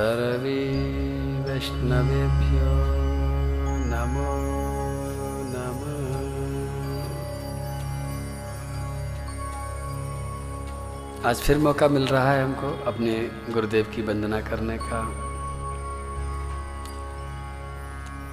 सर्वे 0.00 0.60
वैष्णवेभ्यो 1.46 2.68
नमो 3.88 4.30
नमः। 5.48 5.98
आज 11.28 11.36
फिर 11.36 11.58
मौका 11.58 11.88
मिल 11.88 12.06
रहा 12.06 12.32
है 12.32 12.44
हमको 12.44 12.70
अपने 12.86 13.12
गुरुदेव 13.50 13.92
की 13.94 14.02
वंदना 14.02 14.40
करने 14.40 14.78
का। 14.78 15.02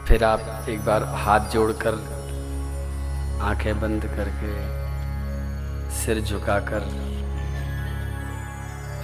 फिर 0.06 0.24
आप 0.24 0.70
एक 0.70 0.86
बार 0.86 1.04
हाथ 1.04 1.50
जोड़कर, 1.50 2.00
आँखें 3.42 3.80
बंद 3.82 4.06
करके, 4.16 4.56
सिर 5.92 6.22
झुकाकर, 6.22 6.90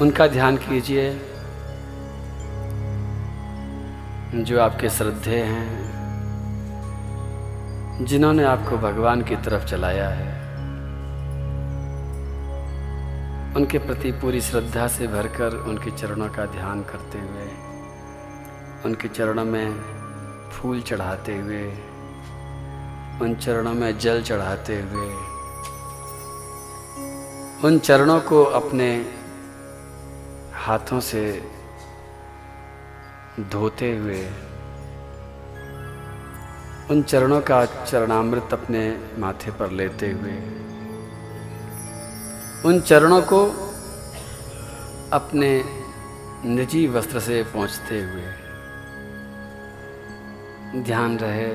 उनका 0.02 0.28
ध्यान 0.28 0.58
कीजिए। 0.58 1.33
जो 4.34 4.60
आपके 4.60 4.90
श्रद्धे 4.90 5.38
हैं, 5.38 5.94
जिन्होंने 8.06 8.44
आपको 8.44 8.78
भगवान 8.78 9.22
की 9.22 9.36
तरफ़ 9.36 9.66
चलाया 9.66 10.10
है, 10.10 10.32
उनके 13.56 13.78
प्रति 13.78 14.12
पूरी 14.12 14.42
श्रद्धा 14.42 14.88
से 14.88 15.08
भरकर 15.08 15.56
उनके 15.56 15.92
चरणों 15.92 16.30
का 16.30 16.46
ध्यान 16.46 16.82
करते 16.84 17.20
हुए, 17.20 17.48
उनके 18.86 19.08
चरणों 19.08 19.46
में 19.46 19.82
फूल 20.52 20.82
चढ़ाते 20.82 21.38
हुए, 21.38 21.66
उन 23.22 23.36
चरणों 23.36 23.74
में 23.74 24.00
जल 24.00 24.22
चढ़ाते 24.22 24.82
हुए, 24.82 25.08
उन 27.64 27.80
चरणों 27.80 28.22
को 28.22 28.44
अपने 28.44 29.06
हाथों 30.54 31.00
से 31.00 31.54
धोते 33.40 33.98
हुए 33.98 34.26
उन 36.92 37.02
चरणों 37.02 37.40
का 37.42 37.64
चरणामृत 37.66 38.54
अपने 38.54 38.82
माथे 39.20 39.52
पर 39.52 39.72
लेते 39.72 40.10
हुए, 40.12 40.34
उन 42.66 42.80
चरणों 42.82 43.22
को 43.22 43.46
अपने 45.14 45.50
निजी 46.46 46.86
वस्त्र 46.88 47.20
से 47.20 47.42
पहुँचते 47.44 48.00
हुए 48.00 48.26
ध्यान 50.84 51.18
रहे, 51.18 51.50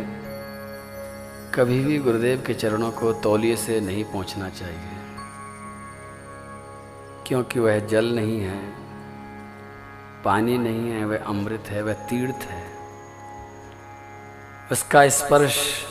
कभी 1.54 1.78
भी 1.84 1.98
गुरुदेव 1.98 2.42
के 2.46 2.54
चरणों 2.54 2.90
को 2.90 3.12
तौलिए 3.12 3.56
से 3.56 3.80
नहीं 3.80 4.04
पहुँचना 4.04 4.48
चाहिए, 4.50 4.98
क्योंकि 7.26 7.60
वह 7.60 7.78
जल 7.86 8.14
नहीं 8.14 8.40
है। 8.40 8.87
पानी 10.24 10.58
नहीं 10.58 10.90
है 10.90 11.04
वह 11.04 11.24
अमृत 11.26 11.64
है 11.68 11.82
वह 11.82 11.92
तीर्थ 11.92 12.42
है। 12.42 12.64
उसका 14.72 15.08
स्पर्श, 15.08 15.84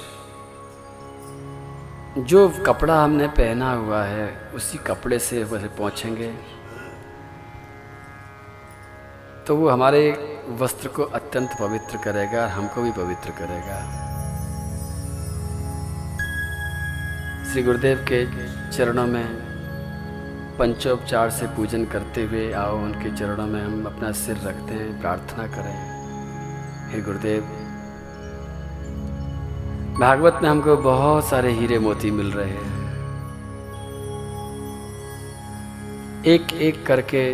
जो 2.18 2.50
कपड़ा 2.66 3.04
हमने 3.04 3.28
पहना 3.28 3.72
हुआ 3.72 4.04
है, 4.04 4.52
उसी 4.54 4.78
कपड़े 4.78 5.20
से 5.20 5.44
वह 5.44 5.68
पहुँचेंगे। 5.68 6.34
तो 9.48 9.56
वो 9.56 9.70
हमारे 9.70 10.02
वस्त्र 10.60 10.88
को 10.88 11.04
अत्यंत 11.04 11.50
पवित्र 11.60 11.98
करेगा 11.98 12.42
और 12.42 12.48
हमको 12.48 12.82
भी 12.82 12.92
पवित्र 12.92 13.30
करेगा। 13.30 13.80
श्री 17.52 17.64
गुरुदेव 17.64 18.06
के 18.12 18.26
चरणों 18.72 19.08
में 19.08 19.47
पंचोपचार 20.60 21.30
से 21.30 21.48
पूजन 21.48 21.86
करते 21.86 22.24
हुए 22.24 22.54
आओ, 22.54 22.78
उनके 22.78 23.16
चरणों 23.16 23.48
में 23.48 23.64
हम 23.64 23.86
अपना 23.86 24.12
सिर 24.12 24.36
रखते 24.36 24.74
हैं 24.74 25.02
प्रार्थना 25.02 25.48
करें। 25.48 25.98
हे 26.92 27.02
गुरुदेव, 27.02 27.42
भागवत 30.00 30.40
में 30.44 30.50
हमको 30.50 30.78
बहुत 30.78 31.26
सारे 31.26 31.52
हीरे 31.52 31.80
मोती 31.80 32.12
मिल 32.12 32.32
रहे 32.32 32.50
हैं। 32.50 32.88
एक 36.26 36.54
एक 36.54 36.86
करके 36.86 37.34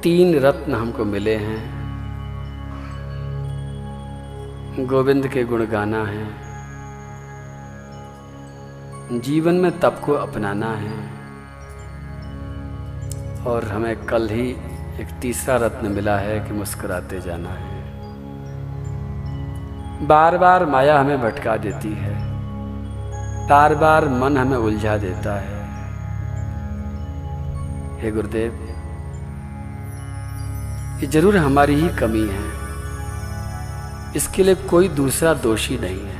तीन 0.00 0.40
रत्न 0.40 0.74
हमको 0.74 1.04
मिले 1.04 1.36
हैं। 1.36 1.80
गोविंद 4.86 5.26
के 5.26 5.44
गुण 5.44 5.66
गाना 5.66 6.04
है। 6.04 6.50
जीवन 9.20 9.54
में 9.54 9.80
तप 9.80 10.02
को 10.04 10.12
अपनाना 10.12 10.66
है। 10.66 11.19
और 13.46 13.64
हमें 13.64 14.06
कल 14.06 14.28
ही 14.28 14.50
एक 15.00 15.08
तीसरा 15.22 15.56
रत्न 15.56 15.86
मिला 15.86 16.16
है 16.18 16.40
कि 16.40 16.52
मुस्कुराते 16.52 17.20
जाना 17.20 17.48
है। 17.48 17.80
बार 20.06 20.38
बार 20.38 20.66
माया 20.66 21.00
हमें 21.00 21.20
भटका 21.20 21.56
देती 21.56 21.92
है। 21.92 22.14
बार 23.48 23.74
बार 23.74 24.08
मन 24.08 24.36
हमें 24.36 24.56
उलझा 24.56 24.96
देता 24.96 25.34
है। 25.40 25.60
हे 28.00 28.10
गुरुदेव, 28.10 28.52
ये 31.00 31.06
ज़रूर 31.06 31.36
हमारी 31.36 31.74
ही 31.74 31.88
कमी 31.88 32.26
है। 32.28 32.60
इसके 34.16 34.42
लिए 34.42 34.54
कोई 34.54 34.88
दूसरा 34.88 35.34
दोषी 35.34 35.78
नहीं 35.78 36.00
है। 36.00 36.18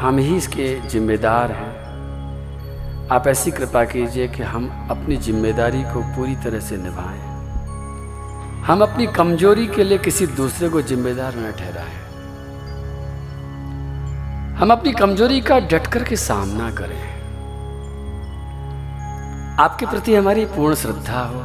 हम 0.00 0.18
ही 0.18 0.36
इसके 0.36 0.80
जिम्मेदार 0.80 1.52
हैं। 1.52 1.87
आप 3.12 3.26
ऐसी 3.26 3.50
कृपा 3.50 3.84
कीजिए 3.84 4.26
कि 4.28 4.42
हम 4.42 4.64
अपनी 4.90 5.16
ज़िम्मेदारी 5.16 5.82
को 5.82 6.00
पूरी 6.16 6.34
तरह 6.36 6.60
से 6.60 6.76
निभाएँ। 6.76 7.20
हम 8.62 8.82
अपनी 8.82 9.06
कमज़ोरी 9.06 9.66
के 9.66 9.84
लिए 9.84 9.98
किसी 9.98 10.26
दूसरे 10.26 10.68
को 10.68 10.82
जिम्मेदार 10.82 11.36
न 11.36 11.52
ठहराएँ। 11.52 11.96
हम 14.58 14.72
अपनी 14.72 14.92
कमज़ोरी 14.92 15.40
का 15.40 15.58
डट 15.60 15.86
कर 15.86 16.04
के 16.04 16.16
सामना 16.16 16.70
करें। 16.70 17.02
आपके 19.60 19.86
प्रति 19.86 20.14
हमारी 20.14 20.44
पूर्ण 20.46 20.74
श्रद्धा 20.74 21.20
हो। 21.22 21.40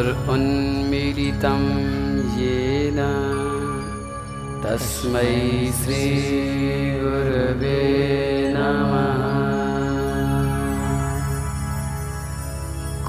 येन 2.40 3.00
तस्मै 4.69 5.30
श्रीगुरवे 5.77 7.77
नमः। 8.56 9.21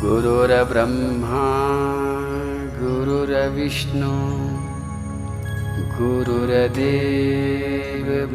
गुरुर्ब्रह्मा 0.00 1.42
गुरुर्विष्णु 2.78 4.14
गुरुर्देव 5.98 6.78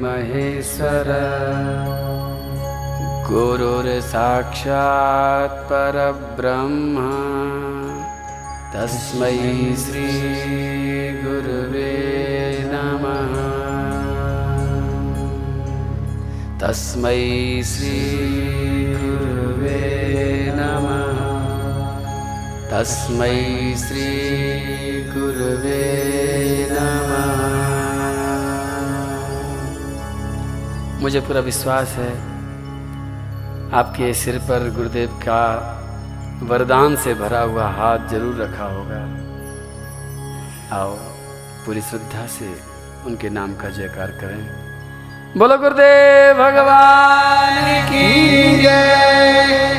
महेश्वर 0.03 1.09
गुरुर्साक्षात् 3.31 4.77
परब्रह्म। 5.71 6.95
तस्मै 8.75 9.33
श्रीगुरुवे 9.85 11.89
तस्मै 16.65 17.63
श्रीगुरुवे 17.63 18.51
नमः। 20.55 21.17
तस्मै 22.71 23.77
श्रीगुरुवे 23.77 25.83
नमः। 26.71 27.39
मुझे 31.01 31.19
पूरा 31.19 31.39
विश्वास 31.39 31.87
है, 31.87 32.11
आपके 33.71 34.13
सिर 34.13 34.39
पर 34.39 34.75
गुरुदेव 34.75 35.09
का 35.09 35.71
वरदान 36.43 36.95
से 36.95 37.13
भरा 37.13 37.41
हुआ 37.41 37.67
हाथ 37.67 38.09
ज़रूर 38.09 38.43
रखा 38.43 38.65
होगा। 38.65 39.01
आओ, 40.77 40.95
पूरी 41.65 41.81
श्रद्धा 41.81 42.27
से 42.27 42.55
उनके 43.05 43.29
नाम 43.29 43.55
का 43.55 43.69
जयकार 43.69 44.11
करें। 44.11 44.64
बोलो 45.37 45.57
गुरुदेव 45.57 46.33
भगवान 46.33 47.65
की 47.87 48.61
जय। 48.61 49.73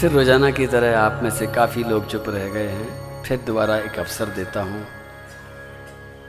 फिर 0.00 0.10
रोज़ाना 0.10 0.50
की 0.50 0.66
तरह 0.66 0.98
आप 0.98 1.20
में 1.22 1.30
से 1.30 1.46
काफ़ी 1.46 1.84
लोग 1.84 2.06
चुप 2.06 2.24
रह 2.28 2.46
गए 2.48 2.66
हैं। 2.66 3.22
फिर 3.22 3.38
दोबारा 3.46 3.76
एक 3.78 3.98
अवसर 3.98 4.34
देता 4.36 4.62
हूँ। 4.62 4.84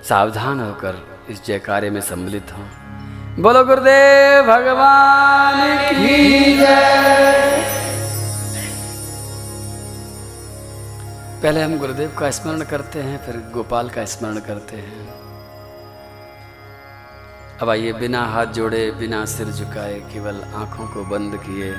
सावधान 0.10 0.60
होकर 0.60 1.04
इस 1.30 1.46
जयकारे 1.46 1.90
में 1.90 2.02
सम्मिलित 2.02 2.54
हों। 2.54 2.66
बोलो 3.42 3.66
गुरुदेव 3.66 4.44
भगवान 4.44 5.78
की 5.90 6.58
जय। 6.58 7.60
पहले 11.44 11.62
हम 11.62 11.78
गुरुदेव 11.80 12.16
का 12.20 12.32
स्मरण 12.32 12.62
करते 12.62 13.00
हैं, 13.00 13.26
फिर 13.26 13.44
गोपाल 13.54 13.90
का 13.90 14.06
स्मरण 14.06 14.40
करते 14.40 14.78
हैं। 14.78 15.11
अब 17.62 17.70
आइए, 17.70 17.94
बिना 17.94 18.26
हाथ 18.26 18.46
जोड़े, 18.46 18.92
बिना 18.92 19.26
सिर 19.26 19.48
झुकाए, 19.48 20.00
केवल 20.14 20.42
आँखों 20.56 20.88
को 20.88 21.04
बंद 21.06 21.36
किए, 21.36 21.70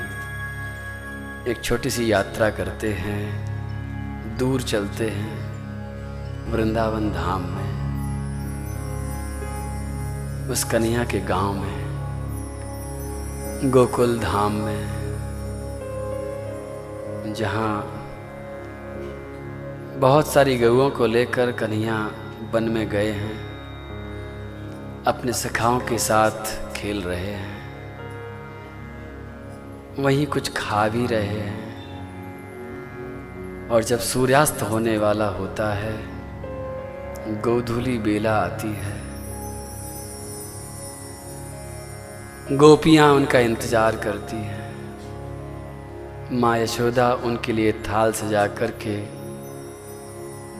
एक 1.51 1.61
छोटी 1.63 1.89
सी 1.89 2.11
यात्रा 2.11 2.49
करते 2.49 2.93
हैं, 2.93 4.37
दूर 4.37 4.61
चलते 4.61 5.09
हैं, 5.09 5.33
वृंदावन 6.51 7.11
धाम 7.11 7.41
में, 7.41 7.73
उस 10.49 10.63
कन्या 10.63 11.03
के 11.03 11.19
गाँव 11.19 11.53
में, 11.53 11.77
गोकुल 13.71 14.19
धाम 14.19 14.51
में, 14.51 14.83
जहाँ 17.33 17.83
बहुत 19.99 20.27
सारी 20.27 20.57
गऊओं 20.57 20.89
को 20.89 21.05
लेकर 21.05 21.51
कन्हैया 21.51 22.11
वन 22.53 22.63
में 22.63 22.89
गए 22.89 23.11
हैं। 23.11 23.52
अपने 25.07 25.33
सखाओं 25.33 25.79
के 25.79 25.97
साथ 25.97 26.73
खेल 26.73 27.01
रहे 27.01 27.31
हैं। 27.31 27.63
वहीं 29.99 30.27
कुछ 30.27 30.51
खा 30.57 30.87
भी 30.87 31.07
रहे 31.07 31.39
हैं। 31.39 31.73
और 33.69 33.83
जब 33.83 33.99
सूर्यास्त 33.99 34.61
होने 34.61 34.97
वाला 34.97 35.27
होता 35.27 35.73
है, 35.73 35.93
गोधुली 37.41 37.97
बेला 37.97 38.35
आती 38.37 38.67
है। 38.67 38.95
गोपियाँ 42.57 43.13
उनका 43.13 43.39
इंतज़ार 43.39 43.95
करती 43.95 44.37
हैं। 44.37 44.71
माँ 46.31 46.57
यशोदा 46.57 47.13
उनके 47.13 47.53
लिए 47.53 47.71
थाल 47.71 48.11
सजा 48.11 48.47
करके, 48.47 49.01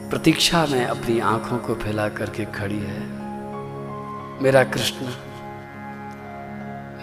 प्रतीक्षा 0.10 0.66
में 0.66 0.86
अपनी 0.86 1.20
आँखों 1.20 1.58
को 1.58 1.76
फैला 1.76 2.10
करके 2.10 2.46
खड़ी 2.46 2.80
है। 2.80 3.23
मेरा 4.44 4.64
कृष्ण, 4.64 5.06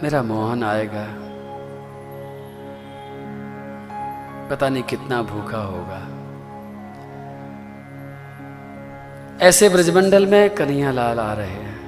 मेरा 0.03 0.23
मोहन 0.23 0.65
आएगा। 0.65 1.07
पता 4.51 4.69
नहीं 4.69 4.83
कितना 4.83 5.23
भूखा 5.23 5.59
होगा। 5.59 6.01
ऐसे 9.47 9.69
ब्रजमंडल 9.69 10.27
में 10.27 10.55
कन्हैया 10.55 10.91
लाल 10.91 11.21
आ 11.21 11.33
रहे 11.33 11.51
हैं। 11.51 11.81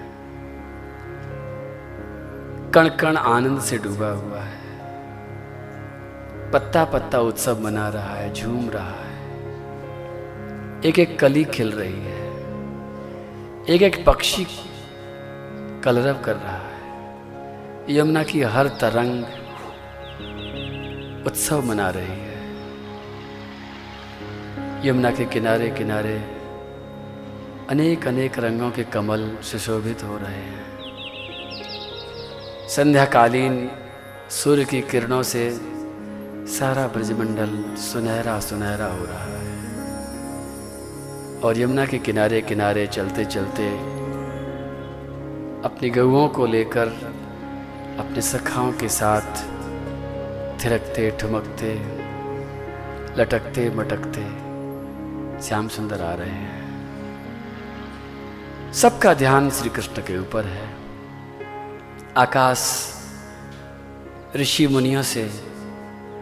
कण 2.75 2.89
कण 2.89 3.17
आनंद 3.17 3.61
से 3.61 3.79
डूबा 3.79 4.09
हुआ 4.09 4.41
है। 4.41 4.63
पत्ता 6.51 6.85
पत्ता 6.85 7.19
उत्सव 7.19 7.61
मना 7.61 7.89
रहा 7.89 8.15
है, 8.15 8.35
झूम 8.35 8.71
रहा 8.71 9.05
है। 9.05 9.23
एक 10.85 10.99
एक 10.99 11.19
कली 11.19 11.45
खिल 11.45 11.73
रही 11.73 12.05
है। 12.05 12.29
एक 13.69 13.83
एक 13.83 14.05
पक्षी 14.07 14.47
कलरव 15.85 16.23
कर 16.23 16.37
रहा 16.37 16.57
है। 16.57 16.73
यमुना 17.91 18.23
की 18.23 18.43
हर 18.43 18.69
तरंग 18.69 19.25
उत्सव 21.27 21.63
मना 21.63 21.91
रही 21.91 22.07
है। 22.07 22.33
यमुना 24.89 25.11
के 25.11 25.25
किनारे 25.25 25.71
किनारे 25.71 26.19
अनेक 27.71 28.09
अनेक 28.09 28.39
रंगों 28.39 28.71
के 28.71 28.85
कमल 28.85 29.39
सुशोभित 29.43 30.03
हो 30.03 30.17
रहे 30.17 30.35
हैं। 30.35 30.63
संध्याकालीन 32.69 33.71
सूर्य 34.31 34.65
की 34.65 34.81
किरणों 34.81 35.23
से 35.23 35.61
सारा 36.47 36.87
ब्रजमंडल 36.87 37.77
सुनहरा 37.77 38.41
सुनहरा 38.41 38.87
हो 38.87 39.05
रहा 39.05 39.25
है। 39.25 39.53
और 41.41 41.59
यमुना 41.59 41.87
के 41.87 41.99
किनारे 41.99 42.41
किनारे 42.41 42.87
चलते 42.87 43.25
चलते 43.25 43.92
अपनी 45.65 45.91
गऊओं 45.91 46.29
को 46.29 46.47
लेकर, 46.47 46.87
अपने 47.99 48.23
सखाओं 48.23 48.73
के 48.73 48.89
साथ 48.89 49.37
थिरकते, 50.65 51.11
ठुमकते, 51.11 51.75
लटकते, 53.23 53.71
मटकते 53.71 54.43
श्याम 55.43 55.69
सुंदर 55.69 56.01
आ 56.03 56.15
रहे 56.15 56.29
हैं। 56.29 56.63
सबका 58.73 59.15
ध्यान 59.15 59.51
श्री 59.51 59.69
कृष्ण 59.71 60.03
के 60.03 60.19
ऊपर 60.19 60.45
है। 60.45 60.75
आकाश 62.17 62.93
ऋषि 64.37 64.67
मुनियों 64.67 65.03
से, 65.03 65.31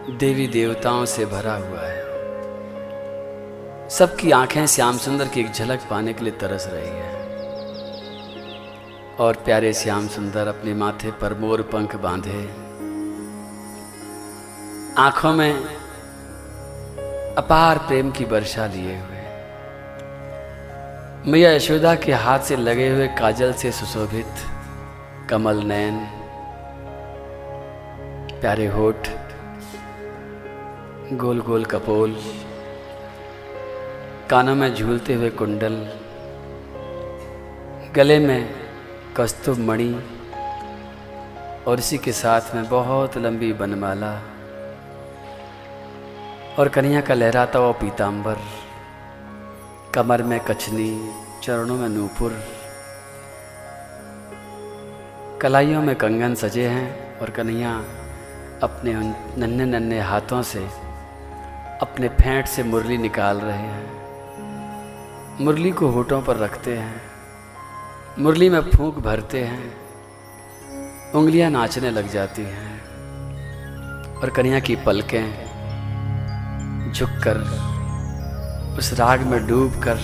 देवी 0.09 0.47
देवताओं 0.47 1.05
से 1.05 1.25
भरा 1.25 1.53
हुआ 1.53 1.81
है। 1.81 2.01
सबकी 3.89 4.31
आँखें 4.31 4.67
श्याम 4.67 4.97
सुंदर 4.97 5.27
की 5.27 5.39
एक 5.39 5.51
झलक 5.51 5.79
पाने 5.89 6.13
के 6.13 6.23
लिए 6.23 6.33
तरस 6.33 6.67
रही 6.67 6.89
है। 6.89 7.20
और 9.19 9.35
प्यारे 9.35 9.73
श्याम 9.73 10.07
सुंदर 10.07 10.47
अपने 10.47 10.73
माथे 10.73 11.11
पर 11.11 11.33
मोर 11.33 11.61
पंख 11.61 11.95
बांधे। 11.95 12.43
आँखों 14.97 15.33
में 15.33 15.53
अपार 17.35 17.77
प्रेम 17.77 18.11
की 18.11 18.25
वर्षा 18.25 18.65
लिए 18.65 18.97
हुए। 18.97 19.19
मैया 21.31 21.51
यशोदा 21.51 21.95
के 21.95 22.13
हाथ 22.13 22.39
से 22.39 22.55
लगे 22.55 22.89
हुए 22.89 23.07
काजल 23.07 23.53
से 23.53 23.71
सुशोभित 23.71 25.29
कमल 25.29 25.57
नयन, 25.63 25.99
प्यारे 28.41 28.67
होठ 28.67 29.09
गोल 31.13 31.41
गोल 31.41 31.65
कपोल, 31.65 32.15
कानों 34.29 34.55
में 34.55 34.73
झूलते 34.75 35.13
हुए 35.13 35.29
कुंडल, 35.29 35.75
गले 37.95 38.19
में 38.19 38.60
कस्तुभ 39.17 39.57
मणि 39.57 39.93
और 41.67 41.79
इसी 41.79 41.97
के 41.97 42.11
साथ 42.11 42.55
में 42.55 42.69
बहुत 42.69 43.17
लंबी 43.17 43.53
बनमाला 43.53 44.11
और 46.59 46.69
कन्या 46.69 47.01
का 47.01 47.13
लहराता 47.13 47.59
हुआ 47.59 47.71
पीताम्बर 47.71 48.37
कमर 49.95 50.23
में 50.23 50.39
कछनी, 50.39 51.11
चरणों 51.43 51.77
में 51.77 51.89
नूपुर, 51.89 52.39
कलाइयों 55.41 55.81
में 55.81 55.95
कंगन 55.95 56.35
सजे 56.35 56.67
हैं 56.67 57.19
और 57.19 57.29
कन्हैया 57.29 57.75
अपने 58.63 58.93
नन्हे 59.37 59.65
नन्हे 59.65 59.99
हाथों 59.99 60.41
से 60.41 60.65
अपने 61.81 62.07
फेंट 62.07 62.45
से 62.45 62.63
मुरली 62.63 62.97
निकाल 62.97 63.37
रहे 63.37 63.57
हैं। 63.57 65.43
मुरली 65.43 65.71
को 65.71 65.87
होठों 65.87 66.21
पर 66.21 66.37
रखते 66.37 66.77
हैं। 66.77 67.10
मुरली 68.19 68.49
में 68.49 68.61
फूंक 68.61 68.95
भरते 68.95 69.43
हैं, 69.43 69.71
उंगलियाँ 71.11 71.49
नाचने 71.51 71.89
लग 71.91 72.11
जाती 72.11 72.41
हैं, 72.41 72.71
और 74.13 74.29
कन्या 74.29 74.59
की 74.59 74.75
पलकें 74.75 75.27
झुककर, 76.93 77.37
उस 78.79 78.93
राग 78.93 79.21
में 79.21 79.47
डूबकर 79.47 79.99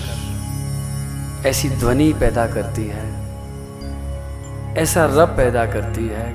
ऐसी 1.46 1.70
ध्वनि 1.70 2.12
पैदा 2.14 2.48
करती 2.48 2.86
है, 2.88 3.06
ऐसा 4.78 5.06
रब 5.06 5.36
पैदा 5.38 5.66
करती 5.66 6.08
है 6.08 6.28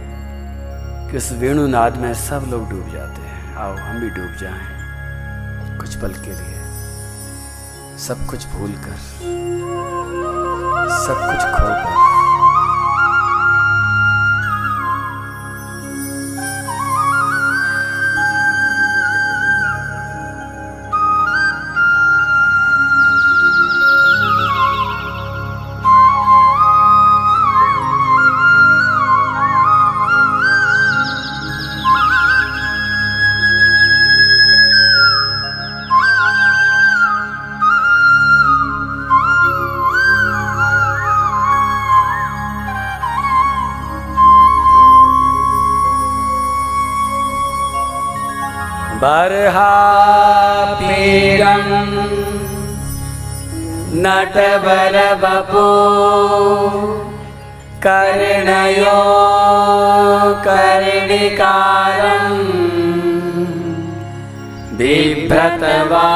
कि 1.11 1.17
उस 1.17 1.33
वेणुनाद 1.33 1.97
में 1.97 2.13
सब 2.15 2.47
लोग 2.51 2.69
डूब 2.71 2.93
जाते 2.93 3.23
हैं। 3.23 3.55
आओ, 3.57 3.75
हम 3.75 4.01
भी 4.01 4.11
डूब 4.11 4.37
जाएँ 4.41 5.79
कुछ 5.79 5.95
पल 5.95 6.13
के 6.13 6.33
लिए, 6.33 6.61
सब 7.99 8.27
कुछ 8.27 8.47
भूल 8.47 8.73
कर 8.73 9.42
सब 10.91 11.27
कुछ 11.27 11.45
खोकर 11.55 12.12
बर्हापीडम् 49.33 50.81
नटबरबपो 54.05 55.69
कर्णयो 57.85 58.99
कर्णिकारम् 60.47 62.43
बिभ्रतवास 64.79 66.15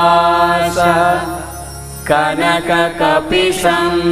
कनककपिशम् 2.10 4.04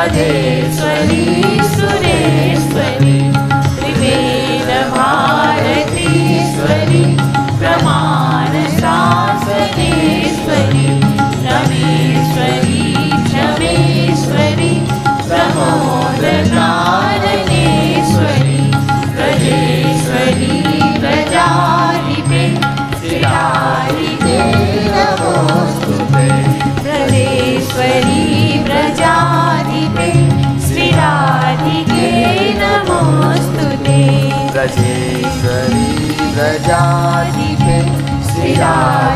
ी 0.00 1.62
सुरेश्वरि 1.72 3.18
त्रिवेण 3.76 4.68
मारतिश्वरि 4.96 6.10
Yeah. 38.60 39.09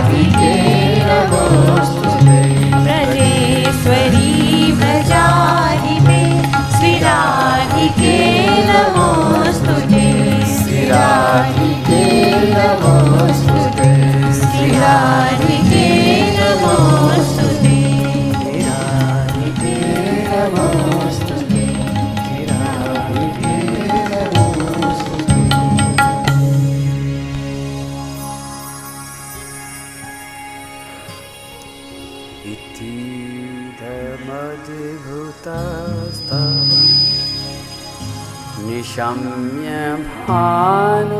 ुन 40.28 41.10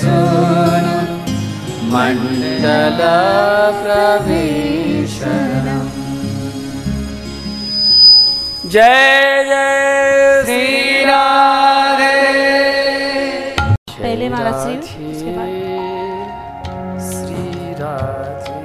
सुन। 0.00 0.86
मण्डलप्रवेशनम् 1.92 3.10
जय 8.70 9.44
जय 9.48 10.42
श्री 10.44 11.04
राधे 11.04 12.18
पहले 14.02 14.26
महाराज 14.28 14.54
श्री 14.86 15.04
उसके 15.12 15.30
बाद? 15.36 15.50
Shri 17.08 17.40
Radhe 17.80 18.58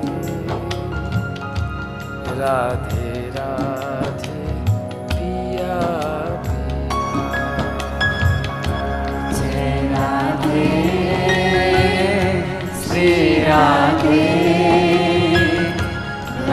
Radhe. 2.40 2.87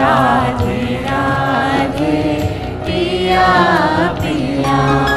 Radhe 0.05 1.01
Radhe, 1.09 2.15
Pia 2.85 4.15
Pia. 4.21 5.14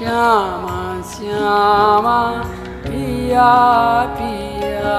Shyama 0.00 1.02
Shyama 1.02 2.18
पिया 2.86 3.50
पिया। 4.18 4.94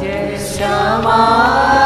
जे 0.00 0.38
श्यामा। 0.38 1.85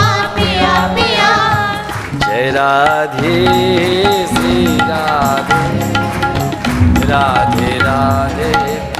राधे 2.49 3.45
श्री 4.27 4.77
राधे। 4.77 5.93
राधे 7.07 7.77
राधे। 7.77 8.90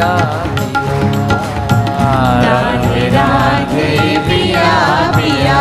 राधे 0.00 0.68
राधे 3.14 3.88
पिया 4.28 4.68
पिया 5.16 5.58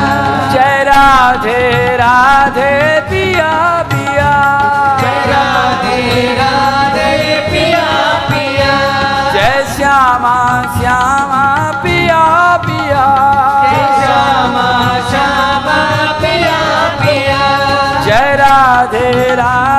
जय 0.54 0.78
राधे 0.89 1.63
राधे 2.02 2.69
पिया 3.10 3.49
पिया 3.91 4.30
राधे 5.32 5.97
राधे 6.39 7.10
पिया 7.49 7.84
पिया 8.30 8.71
जय 9.34 9.52
श्यामा 9.75 10.38
श्यामा 10.78 11.43
पिया 11.84 12.23
पिया 12.67 13.06
श्यामा 13.99 14.69
श्यामा 15.10 15.82
पिया 16.21 16.58
पिया 17.04 17.43
जय 18.08 18.28
राधे 18.43 19.06
राधे 19.36 19.79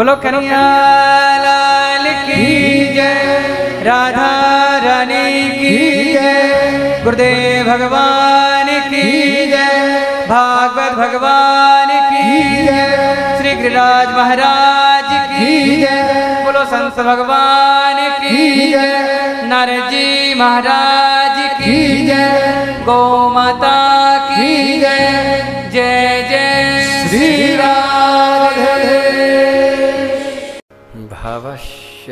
बोलो 0.00 0.14
कन्हैया 0.16 0.60
लाल 1.44 2.04
की 2.26 2.44
जय 2.92 3.82
राधा 3.86 4.28
रानी 4.84 5.24
की 5.56 5.72
जय 6.12 7.02
गुरुदेव 7.04 7.66
भगवान 7.66 8.68
की 8.88 9.02
जय 9.50 10.24
भागवत 10.30 10.96
भगवान 11.00 11.92
की 12.08 12.40
जय 12.66 13.36
श्री 13.36 13.54
गिरिराज 13.60 14.08
महाराज 14.16 15.12
की 15.34 15.76
जय 15.82 16.42
बोलो 16.46 16.64
संत 16.72 17.04
भगवान 17.10 18.00
की 18.22 18.72
जय 18.72 19.44
नरजी 19.52 20.34
महाराज 20.40 21.38
की 21.60 21.78
जय 22.06 22.82
गौ 22.86 23.04
माता 23.34 23.76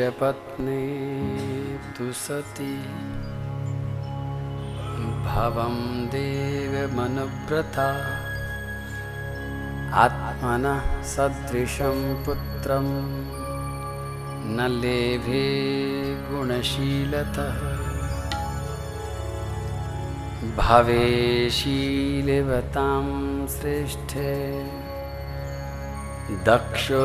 पत्नी 0.07 1.09
तु 1.77 2.13
सती। 2.13 2.77
भवं 5.23 6.05
देवमनुव्रता 6.07 7.89
आत्मनः 9.95 11.03
सदृशं 11.03 12.25
पुत्रं। 12.25 12.85
न 14.45 14.67
लेभे 14.81 15.49
गुणशीलतः। 16.31 17.79
भवे 20.55 21.49
शीलवतां 21.49 23.05
श्रेष्ठे। 23.47 24.63
दक्षो 26.29 26.99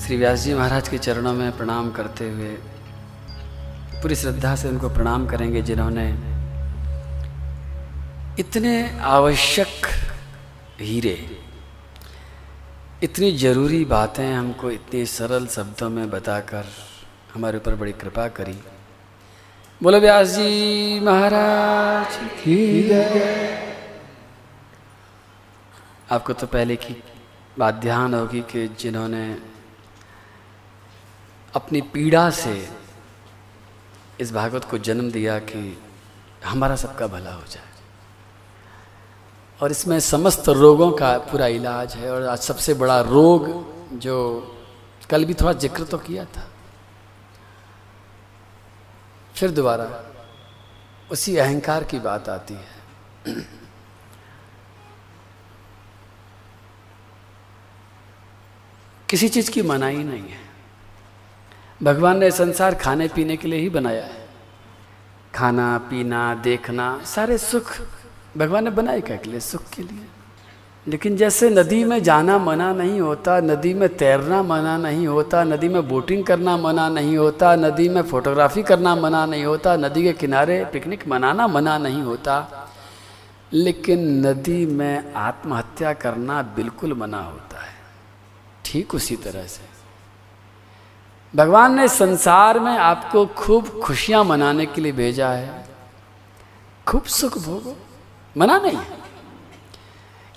श्री 0.00 0.16
व्यास 0.16 0.44
जी 0.44 0.54
महाराज 0.54 0.88
के 0.88 0.98
चरणों 0.98 1.32
में 1.32 1.56
प्रणाम 1.56 1.90
करते 1.90 2.28
हुए 2.30 2.54
पूरी 4.02 4.14
श्रद्धा 4.14 4.56
से 4.56 4.68
उनको 4.68 4.88
प्रणाम 4.94 5.26
करेंगे 5.26 5.62
जिन्होंने 5.62 6.08
इतने 8.40 8.98
आवश्यक 9.00 9.86
हीरे 10.80 11.18
इतनी 13.02 13.30
ज़रूरी 13.32 13.84
बातें 13.84 14.26
हमको 14.26 14.70
इतने 14.70 15.04
सरल 15.06 15.46
शब्दों 15.46 15.88
में 15.88 16.10
बताकर 16.10 16.64
हमारे 17.34 17.58
ऊपर 17.58 17.74
बड़ी 17.74 17.92
कृपा 17.92 18.26
करी। 18.28 18.56
बोलो 19.80 19.98
व्यास 20.00 20.28
जी 20.28 21.00
महाराज 21.00 22.18
आपको 26.12 26.32
तो 26.32 26.46
पहले 26.46 26.76
की 26.76 26.96
बात 27.58 27.74
ध्यान 27.74 28.14
होगी 28.14 28.40
कि 28.50 28.66
जिन्होंने 28.80 29.24
अपनी 31.54 31.80
पीड़ा 31.94 32.28
से 32.30 32.56
इस 34.20 34.32
भागवत 34.32 34.64
को 34.64 34.78
जन्म 34.78 35.10
दिया 35.10 35.38
कि 35.38 35.62
हमारा 36.44 36.76
सबका 36.76 37.06
भला 37.06 37.32
हो 37.32 37.44
जाए। 37.50 37.67
और 39.60 39.70
इसमें 39.70 39.98
समस्त 40.00 40.48
रोगों 40.48 40.90
का 40.92 41.16
पूरा 41.18 41.46
इलाज 41.46 41.94
है 41.94 42.10
और 42.12 42.22
आज 42.22 42.38
सबसे 42.38 42.74
बड़ा 42.74 43.00
रोग 43.00 43.48
जो 43.98 44.16
कल 45.10 45.24
भी 45.24 45.34
थोड़ा 45.34 45.52
ज़िक्र 45.52 45.84
तो 45.84 45.98
किया 45.98 46.24
था। 46.24 46.46
फिर 49.34 49.50
दोबारा 49.50 50.04
उसी 51.10 51.36
अहंकार 51.36 51.84
की 51.84 51.98
बात 51.98 52.28
आती 52.28 52.54
है। 52.54 53.36
किसी 59.08 59.28
चीज़ 59.28 59.50
की 59.50 59.62
मनाही 59.62 60.04
नहीं 60.04 60.28
है। 60.28 60.40
भगवान 61.82 62.18
ने 62.18 62.30
संसार 62.30 62.74
खाने 62.74 63.08
पीने 63.08 63.36
के 63.36 63.48
लिए 63.48 63.60
ही 63.60 63.68
बनाया 63.68 64.04
है। 64.04 64.26
खाना, 65.34 65.76
पीना, 65.78 66.34
देखना, 66.34 67.04
सारे 67.04 67.38
सुख 67.38 67.72
भगवान 68.38 68.64
ने 68.64 68.70
बनाए 68.70 69.00
क्या 69.00 69.16
के 69.16 69.30
लिए? 69.30 69.40
सुख 69.40 69.62
के 69.62 69.82
लिए। 69.82 70.06
लेकिन 70.88 71.16
जैसे 71.16 71.50
नदी 71.50 71.84
में 71.84 72.02
जाना 72.02 72.38
मना 72.38 72.72
नहीं 72.72 73.00
होता, 73.00 73.40
नदी 73.40 73.74
में 73.74 73.96
तैरना 73.96 74.42
मना 74.42 74.78
नहीं 74.78 75.06
होता, 75.06 75.44
नदी 75.44 75.68
में 75.68 75.88
बोटिंग 75.88 76.24
करना 76.24 76.56
मना 76.56 76.88
नहीं 76.88 77.16
होता, 77.16 77.56
नदी 77.56 77.88
में 77.88 78.02
फोटोग्राफी 78.02 78.62
करना 78.62 78.94
मना 78.94 79.26
नहीं 79.26 79.44
होता, 79.44 79.76
नदी 79.76 80.02
के 80.02 80.12
किनारे 80.12 80.64
पिकनिक 80.64 81.08
मनाना 81.08 81.46
मना 81.46 81.78
नहीं 81.78 82.02
होता, 82.02 82.68
लेकिन 83.52 84.26
नदी 84.26 84.66
में 84.66 85.14
आत्महत्या 85.14 85.92
करना 85.92 86.42
बिल्कुल 86.42 86.92
मना 86.92 87.20
होता 87.20 87.60
है। 87.60 87.74
ठीक 88.64 88.94
उसी 88.94 89.16
तरह 89.16 89.46
से। 89.46 89.68
भगवान 91.36 91.74
ने 91.74 91.88
संसार 91.88 92.60
में 92.60 92.78
आपको 92.78 93.26
खूब 93.26 93.80
खुशियाँ 93.84 94.24
मनाने 94.24 94.66
के 94.66 94.80
लिए 94.80 94.92
भेजा 94.92 95.28
है। 95.28 95.68
खूब 96.86 97.04
सुख 97.04 97.38
भोगो। 97.38 97.76
मना 98.38 98.58
नहीं। 98.58 98.78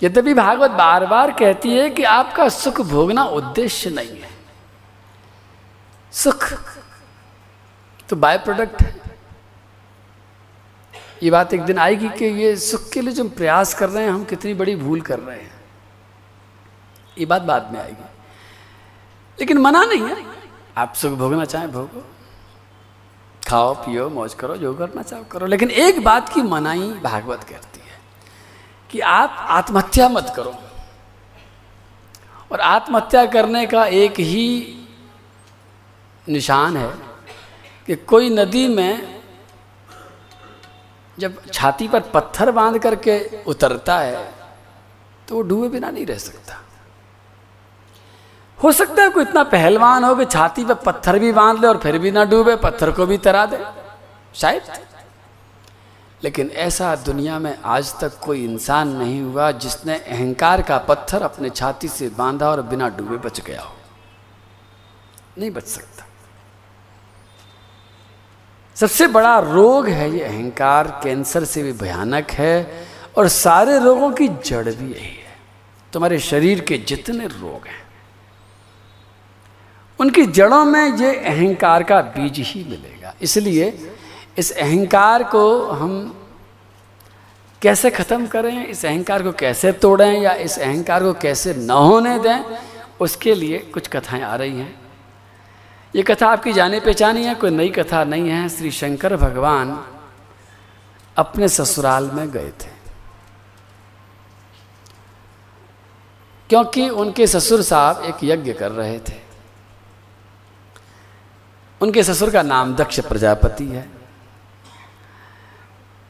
यद्यपि 0.02 0.34
भागवत 0.34 0.70
बार 0.70 1.06
बार 1.06 1.30
कहती 1.30 1.76
है 1.76 1.90
कि 1.90 2.02
आपका 2.02 2.48
सुख 2.48 2.80
भोगना 2.80 3.24
उद्देश्य 3.24 3.90
नहीं 3.90 4.20
है। 4.20 4.30
सुख 6.12 6.52
तो 8.08 8.16
बाय 8.16 8.38
प्रोडक्ट 8.38 8.82
है। 8.82 9.02
ये 11.22 11.30
बात 11.30 11.54
एक 11.54 11.62
दिन 11.62 11.78
आएगी 11.78 12.08
कि 12.08 12.24
ये 12.24 12.56
सुख 12.56 12.90
के 12.92 13.00
लिए 13.00 13.12
जो 13.12 13.22
हम 13.24 13.28
प्रयास 13.28 13.74
कर 13.74 13.88
रहे 13.88 14.04
हैं, 14.04 14.10
हम 14.10 14.24
कितनी 14.24 14.54
बड़ी 14.54 14.76
भूल 14.76 15.00
कर 15.00 15.18
रहे 15.18 15.40
हैं। 15.40 15.64
ये 17.18 17.26
बात 17.26 17.42
बाद 17.42 17.72
में 17.72 17.80
आएगी। 17.80 18.04
लेकिन 19.40 19.58
मना 19.58 19.84
नहीं 19.84 20.02
है। 20.02 20.26
आप 20.76 20.94
सुख 20.94 21.12
भोगना 21.12 21.44
चाहें, 21.44 21.72
भोगो। 21.72 22.06
खाओ, 23.48 23.74
पियो, 23.74 24.10
मौज 24.10 24.34
करो, 24.34 24.56
जो 24.56 24.74
करना 24.74 25.02
चाहो 25.02 25.24
करो। 25.24 25.46
लेकिन 25.46 25.70
एक 25.70 26.04
बात 26.04 26.28
की 26.28 26.42
मनाई 26.42 26.90
भागवत 27.04 27.44
कहती 27.44 27.71
कि 28.92 29.00
आप 29.00 29.36
आत्महत्या 29.50 30.08
मत 30.08 30.32
करो। 30.36 30.54
और 32.52 32.60
आत्महत्या 32.60 33.24
करने 33.26 33.66
का 33.66 33.84
एक 33.86 34.20
ही 34.20 34.48
निशान 36.26 36.76
है 36.76 36.90
कि 37.88 37.96
कोई 38.06 38.30
नदी 38.30 38.66
में 38.68 39.22
जब 41.18 41.40
छाती 41.52 41.88
पर 41.88 42.00
पत्थर 42.10 42.50
बाँध 42.50 42.78
करके 42.78 43.18
उतरता 43.44 43.98
है 43.98 44.24
तो 45.28 45.34
वो 45.34 45.42
डूबे 45.42 45.68
बिना 45.68 45.90
नहीं 45.90 46.06
रह 46.06 46.18
सकता। 46.18 46.60
हो 48.58 48.72
सकता 48.72 49.02
है 49.02 49.10
कोई 49.10 49.24
इतना 49.24 49.42
पहलवान 49.44 50.04
हो 50.04 50.14
कि 50.14 50.24
छाती 50.24 50.64
पर 50.64 50.74
पत्थर 50.84 51.18
भी 51.18 51.32
बाँध 51.32 51.60
ले 51.60 51.66
और 51.66 51.78
फिर 51.78 51.98
भी 51.98 52.10
ना 52.10 52.24
डूबे, 52.24 52.56
पत्थर 52.56 52.90
को 52.90 53.06
भी 53.06 53.18
तरा 53.18 53.44
दे। 53.46 53.64
शायद। 54.34 54.62
लेकिन 56.22 56.50
ऐसा 56.60 56.94
दुनिया 56.96 57.38
में 57.38 57.56
आज 57.64 57.92
तक 58.00 58.18
कोई 58.18 58.44
इंसान 58.44 58.88
नहीं 58.96 59.20
हुआ 59.22 59.50
जिसने 59.52 59.96
अहंकार 59.98 60.62
का 60.62 60.78
पत्थर 60.78 61.22
अपने 61.22 61.50
छाती 61.50 61.88
से 61.88 62.08
बांधा 62.08 62.50
और 62.50 62.62
बिना 62.62 62.88
डूबे 62.88 63.16
बच 63.18 63.40
गया 63.40 63.62
हो। 63.62 63.74
नहीं 65.38 65.50
बच 65.50 65.64
सकता। 65.64 66.06
सबसे 68.76 69.06
बड़ा 69.06 69.38
रोग 69.38 69.88
है 69.88 70.10
ये 70.10 70.22
अहंकार, 70.24 70.88
कैंसर 71.04 71.44
से 71.44 71.62
भी 71.62 71.72
भयानक 71.72 72.30
है 72.30 72.86
और 73.16 73.28
सारे 73.28 73.78
रोगों 73.78 74.10
की 74.12 74.28
जड़ 74.28 74.68
भी 74.68 74.92
यही 74.92 75.06
है। 75.06 75.36
तुम्हारे 75.92 76.18
शरीर 76.20 76.60
के 76.60 76.78
जितने 76.78 77.26
रोग 77.26 77.66
हैं, 77.66 77.82
उनकी 79.98 80.24
जड़ों 80.28 80.64
में 80.64 80.96
ये 80.96 81.14
अहंकार 81.16 81.82
का 81.82 82.00
बीज 82.02 82.38
ही 82.38 82.64
मिलेगा। 82.64 83.14
इसलिए 83.22 83.70
इस 84.38 84.52
अहंकार 84.52 85.22
को 85.22 85.66
हम 85.66 86.18
कैसे 87.62 87.90
ख़त्म 87.90 88.26
करें? 88.26 88.66
इस 88.66 88.86
अहंकार 88.86 89.22
को 89.22 89.32
कैसे 89.32 89.72
तोड़ें? 89.72 90.20
या 90.20 90.32
इस 90.32 90.58
अहंकार 90.58 91.02
को 91.02 91.12
कैसे 91.12 91.54
न 91.54 91.70
होने 91.70 92.18
दें? 92.18 92.58
उसके 93.00 93.34
लिए 93.34 93.58
कुछ 93.58 93.88
कथाएँ 93.88 94.22
आ 94.22 94.36
रही 94.36 94.58
हैं। 94.58 94.82
ये 95.96 96.02
कथा 96.02 96.26
आपकी 96.26 96.52
जाने 96.52 96.80
पहचानी 96.80 97.24
है, 97.24 97.34
कोई 97.34 97.50
नई 97.50 97.68
कथा 97.68 98.04
नहीं 98.04 98.28
है। 98.28 98.48
श्री 98.48 98.70
शंकर 98.70 99.16
भगवान 99.16 99.84
अपने 101.16 101.48
ससुराल 101.48 102.10
में 102.10 102.30
गए 102.30 102.48
थे। 102.48 102.82
क्योंकि 106.48 106.88
उनके 106.88 107.26
ससुर 107.26 107.62
साहब 107.62 108.02
एक 108.04 108.14
यज्ञ 108.24 108.52
कर 108.52 108.72
रहे 108.72 108.98
थे। 108.98 109.14
उनके 111.80 112.02
ससुर 112.02 112.30
का 112.30 112.42
नाम 112.42 112.74
दक्ष 112.74 113.00
प्रजापति 113.00 113.64
है। 113.64 114.01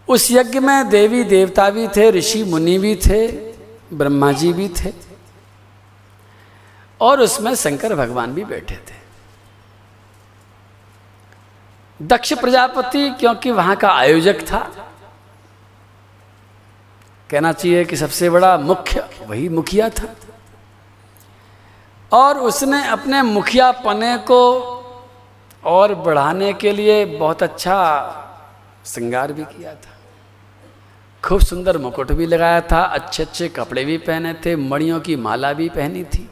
उस 0.09 0.30
यज्ञ 0.30 0.61
में 0.61 0.88
देवी 0.88 1.24
देवता 1.24 1.70
भी 1.70 1.88
थे, 1.88 2.11
ऋषि 2.11 2.44
मुनि 2.44 2.78
भी 2.78 2.96
थे, 2.96 3.28
ब्रह्मा 3.96 4.32
जी 4.32 4.53
भी 4.53 4.68
थे। 4.68 4.92
और 7.00 7.20
उसमें 7.20 7.55
शंकर 7.55 7.94
भगवान 7.94 8.34
भी 8.34 8.44
बैठे 8.44 8.74
थे। 8.74 9.03
दक्ष 12.03 12.32
प्रजापति, 12.32 13.11
क्योंकि 13.11 13.50
वहाँ 13.50 13.76
का 13.76 13.90
आयोजक 13.90 14.40
था, 14.40 14.88
कहना 17.30 17.53
चाहिए 17.53 17.84
कि 17.84 17.96
सबसे 17.96 18.30
बड़ा 18.30 18.59
मुख्य 18.59 19.09
वही 19.26 19.48
मुखिया 19.48 19.88
था। 19.88 20.16
और 22.12 22.38
उसने 22.38 22.88
अपने 22.88 23.22
मुखिया 23.22 23.72
पने 23.72 24.16
को 24.16 24.42
और 25.64 25.94
बढ़ाने 25.94 26.53
के 26.53 26.72
लिए 26.72 27.05
बहुत 27.05 27.42
अच्छा 27.42 28.18
श्रृंगार 28.85 29.33
भी 29.33 29.45
किया 29.45 29.74
था। 29.74 29.99
खूब 31.22 31.41
सुंदर 31.41 31.78
मुकुट 31.78 32.12
भी 32.12 32.26
लगाया 32.26 32.61
था 32.62 32.83
अच्छे 32.83 33.22
अच्छे 33.22 33.49
कपड़े 33.49 33.85
भी 33.85 33.97
पहने 33.99 34.35
थे, 34.45 34.55
मणियों 34.57 35.01
की 35.01 35.16
माला 35.16 35.53
भी 35.53 35.68
पहनी 35.68 36.05
थी। 36.05 36.28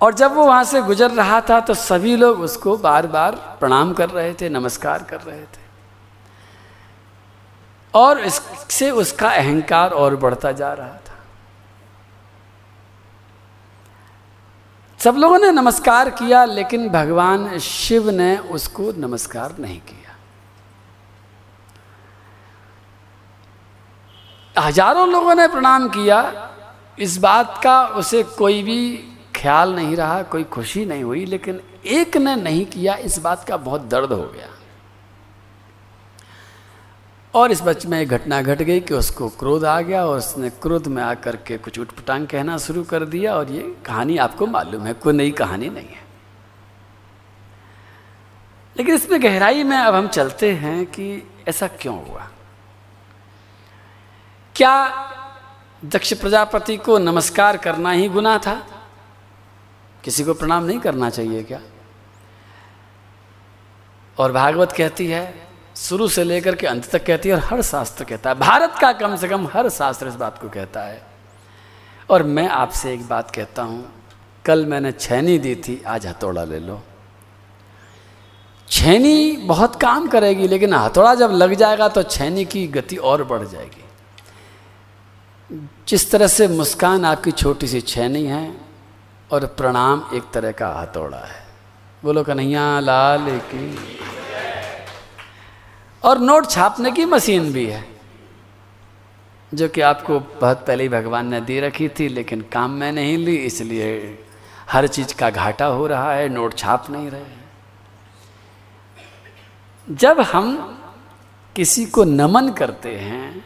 और 0.00 0.14
जब 0.14 0.32
वो 0.32 0.46
वहाँ 0.46 0.64
से 0.64 0.80
गुजर 0.82 1.10
रहा 1.10 1.40
था 1.40 1.60
तो 1.60 1.74
सभी 1.74 2.16
लोग 2.16 2.40
उसको 2.40 2.76
बार 2.78 3.06
बार 3.06 3.34
प्रणाम 3.60 3.92
कर 3.94 4.10
रहे 4.10 4.34
थे, 4.34 4.48
नमस्कार 4.48 5.02
कर 5.02 5.20
रहे 5.20 5.42
थे। 5.42 5.64
और 7.94 8.20
इससे 8.20 8.90
उसका 8.92 9.28
अहंकार 9.30 9.90
और 9.90 10.16
बढ़ता 10.16 10.52
जा 10.52 10.72
रहा 10.72 10.96
था 10.98 11.14
सब 15.06 15.16
लोगों 15.16 15.38
ने 15.38 15.50
नमस्कार 15.50 16.08
किया, 16.10 16.44
लेकिन 16.44 16.88
भगवान 16.88 17.58
शिव 17.58 18.10
ने 18.10 18.36
उसको 18.38 18.92
नमस्कार 18.92 19.54
नहीं 19.58 19.80
किया। 19.80 20.14
हज़ारों 24.62 25.08
लोगों 25.08 25.34
ने 25.34 25.46
प्रणाम 25.48 25.88
किया। 25.88 26.50
इस 26.98 27.16
बात 27.18 27.60
का 27.64 27.86
उसे 27.86 28.22
कोई 28.22 28.62
भी 28.62 28.96
ख्याल 29.36 29.74
नहीं 29.74 29.96
रहा, 29.96 30.22
कोई 30.22 30.44
खुशी 30.44 30.84
नहीं 30.84 31.02
हुई, 31.02 31.24
लेकिन 31.24 31.60
एक 31.84 32.16
ने 32.16 32.36
नहीं 32.36 32.66
किया, 32.66 32.94
इस 32.94 33.18
बात 33.18 33.44
का 33.44 33.56
बहुत 33.56 33.80
दर्द 33.80 34.12
हो 34.12 34.22
गया। 34.22 34.48
और 37.36 37.52
इस 37.52 37.62
बच्चे 37.62 37.88
में 37.88 38.00
एक 38.00 38.08
घटना 38.08 38.42
घट 38.42 38.62
गई 38.62 38.80
कि 38.80 38.94
उसको 38.94 39.28
क्रोध 39.28 39.64
आ 39.64 39.80
गया 39.80 40.06
और 40.06 40.18
उसने 40.18 40.50
क्रोध 40.50 40.86
में 40.86 41.02
आकर 41.02 41.36
के 41.36 41.58
कुछ 41.58 41.78
उठपटांग 41.78 42.26
कहना 42.26 42.58
शुरू 42.58 42.82
कर 42.82 43.04
दिया 43.04 43.34
और 43.34 43.50
ये 43.50 43.76
कहानी 43.86 44.16
आपको 44.16 44.46
मालूम 44.46 44.86
है, 44.86 44.92
कोई 44.92 45.12
नई 45.12 45.30
कहानी 45.30 45.68
नहीं 45.68 45.88
है। 45.88 46.06
लेकिन 48.76 48.94
इसमें 48.94 49.22
गहराई 49.22 49.62
में 49.62 49.76
अब 49.76 49.94
हम 49.94 50.08
चलते 50.08 50.52
हैं 50.52 50.86
कि 50.86 51.30
ऐसा 51.48 51.66
क्यों 51.66 52.08
हुआ? 52.08 52.28
क्या 54.54 54.88
दक्ष 55.84 56.14
प्रजापति 56.14 56.76
को 56.76 56.98
नमस्कार 56.98 57.56
करना 57.56 57.90
ही 57.90 58.08
गुना 58.08 58.38
था? 58.38 58.66
किसी 60.04 60.24
को 60.24 60.34
प्रणाम 60.34 60.64
नहीं 60.64 60.78
करना 60.78 61.10
चाहिए 61.10 61.42
क्या? 61.42 61.60
और 64.18 64.32
भागवत 64.32 64.72
कहती 64.72 65.06
है 65.06 65.45
शुरू 65.76 66.08
से 66.08 66.24
लेकर 66.24 66.54
के 66.54 66.66
अंत 66.66 66.90
तक 66.90 67.04
कहती 67.06 67.28
है 67.28 67.34
और 67.34 67.40
हर 67.42 67.62
शास्त्र 67.62 68.04
कहता 68.04 68.30
है। 68.30 68.38
भारत 68.38 68.74
का 68.80 68.92
कम 68.92 69.16
से 69.16 69.28
कम 69.28 69.46
हर 69.46 69.68
शास्त्र 69.68 70.08
इस 70.08 70.14
बात 70.14 70.38
को 70.38 70.48
कहता 70.48 70.80
है। 70.80 71.02
और 72.10 72.22
मैं 72.22 72.48
आपसे 72.48 72.92
एक 72.94 73.06
बात 73.08 73.30
कहता 73.30 73.62
हूँ, 73.62 73.84
कल 74.44 74.66
मैंने 74.66 74.92
छैनी 74.92 75.38
दी 75.38 75.54
थी, 75.56 75.82
आज 75.86 76.06
हथौड़ा 76.06 76.44
ले 76.44 76.58
लो। 76.58 76.82
छैनी 78.68 79.36
बहुत 79.36 79.76
काम 79.80 80.06
करेगी, 80.08 80.46
लेकिन 80.48 80.74
हथौड़ा 80.74 81.14
जब 81.14 81.30
लग 81.32 81.54
जाएगा 81.54 81.88
तो 81.88 82.02
छैनी 82.02 82.44
की 82.44 82.66
गति 82.68 82.96
और 82.96 83.24
बढ़ 83.24 83.44
जाएगी। 83.44 83.84
जिस 85.88 86.10
तरह 86.10 86.26
से 86.26 86.48
मुस्कान 86.48 87.04
आपकी 87.04 87.30
छोटी 87.32 87.66
सी 87.66 87.80
छैनी 87.80 88.24
है 88.24 88.52
और 89.30 89.46
प्रणाम 89.58 90.04
एक 90.14 90.30
तरह 90.34 90.52
का 90.52 90.68
हथौड़ा 90.72 91.18
है। 91.18 91.44
बोलो 92.04 92.22
कन्हैया, 92.24 92.80
लाल 92.80 93.26
की 93.44 93.78
और 96.06 96.18
नोट 96.18 96.50
छापने 96.50 96.90
की 96.92 97.04
मशीन 97.04 97.52
भी 97.52 97.66
है, 97.66 97.84
जो 99.54 99.68
कि 99.68 99.80
आपको 99.80 100.18
बहुत 100.20 100.64
पहले 100.66 100.82
ही 100.82 100.88
भगवान 100.88 101.26
ने 101.26 101.40
दे 101.40 101.60
रखी 101.60 101.88
थी, 101.88 102.08
लेकिन 102.08 102.40
काम 102.52 102.70
में 102.70 102.92
नहीं 102.92 103.16
ली, 103.18 103.36
इसलिए 103.36 104.24
हर 104.70 104.86
चीज़ 104.86 105.14
का 105.14 105.30
घाटा 105.30 105.66
हो 105.66 105.86
रहा 105.86 106.12
है, 106.12 106.28
नोट 106.28 106.54
छाप 106.54 106.90
नहीं 106.90 107.10
रहे 107.10 107.24
जब 109.88 110.20
हम 110.20 110.78
किसी 111.56 111.84
को 111.86 112.04
नमन 112.04 112.52
करते 112.52 112.94
हैं, 112.96 113.44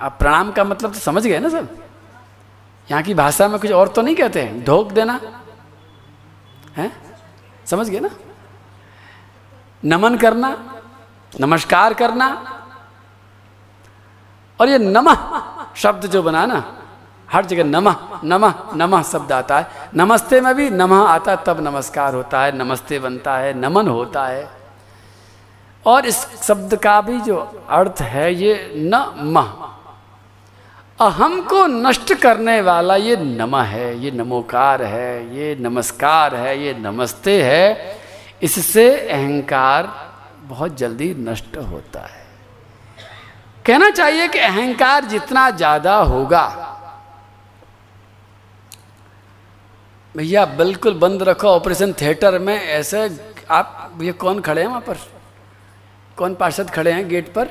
आप 0.00 0.16
प्रणाम 0.18 0.52
का 0.52 0.64
मतलब 0.64 0.92
तो 0.92 0.98
समझ 0.98 1.26
गए 1.26 1.38
ना 1.38 1.48
सब? 1.48 1.76
यहाँ 2.88 3.02
की 3.02 3.14
भाषा 3.14 3.48
में 3.48 3.58
कुछ 3.60 3.70
और 3.70 3.88
तो 3.88 4.02
नहीं 4.02 4.16
कहते 4.16 4.42
हैं? 4.42 4.64
ढोक 4.64 4.92
देना। 4.92 5.20
है? 6.76 6.90
समझ 7.66 7.88
गए 7.88 8.00
ना? 8.00 8.10
नमन 9.84 10.16
करना 10.16 10.48
नमस्कार 11.40 11.94
करना। 11.94 12.26
और 14.60 14.68
ये 14.68 14.78
नमः 14.78 15.16
शब्द 15.76 16.06
जो 16.06 16.22
बना 16.22 16.46
ना, 16.46 16.76
हर 17.32 17.44
जगह 17.44 17.64
नमः 17.64 17.96
नमः 18.24 18.54
नमः 18.74 19.02
शब्द 19.02 19.32
आता 19.32 19.58
है। 19.58 19.90
नमस्ते 19.94 20.40
में 20.40 20.54
भी 20.54 20.70
नमः 20.70 20.96
आता 20.96 21.30
है, 21.30 21.38
तब 21.46 21.60
नमस्कार 21.60 22.14
होता 22.14 22.42
है, 22.42 22.56
नमस्ते 22.56 22.98
बनता 22.98 23.36
है, 23.36 23.54
नमन 23.54 23.88
होता 23.88 24.26
है। 24.26 24.50
और 25.86 26.06
इस 26.06 26.42
शब्द 26.42 26.76
का 26.76 27.00
भी 27.00 27.20
जो 27.20 27.64
अर्थ 27.68 28.00
है, 28.00 28.34
ये 28.34 28.72
न 28.76 29.14
मह 29.16 29.70
अहम 31.06 31.40
को 31.40 31.66
नष्ट 31.66 32.14
करने 32.14 32.60
वाला 32.60 32.96
ये 32.96 33.16
नम 33.16 33.56
है, 33.56 33.98
ये 34.00 34.10
नमोकार 34.10 34.82
है, 34.82 35.36
ये 35.36 35.56
नमस्कार 35.60 36.34
है, 36.34 36.62
ये 36.62 36.74
नमस्ते 36.74 37.42
है। 37.42 37.98
इससे 38.42 39.08
अहंकार 39.08 40.09
बहुत 40.50 40.76
जल्दी 40.78 41.12
नष्ट 41.20 41.56
होता 41.58 42.00
है। 42.02 42.28
कहना 43.66 43.90
चाहिए 43.92 44.28
कि 44.28 44.38
अहंकार 44.40 45.04
जितना 45.06 45.48
ज़्यादा 45.52 45.96
होगा, 45.96 46.46
भैया 50.14 50.44
बिल्कुल 50.58 50.94
बंद 50.98 51.22
रखो, 51.22 51.48
ऑपरेशन 51.48 51.92
थिएटर 51.92 52.38
में 52.38 52.54
ऐसे 52.54 53.08
आप 53.50 53.98
ये 54.02 54.12
कौन 54.14 54.40
खड़े 54.40 54.60
हैं 54.62 54.68
वहाँ 54.68 54.80
पर? 54.80 54.96
कौन 56.18 56.34
पार्षद 56.34 56.70
खड़े 56.70 56.92
हैं 56.92 57.08
गेट 57.08 57.32
पर? 57.34 57.48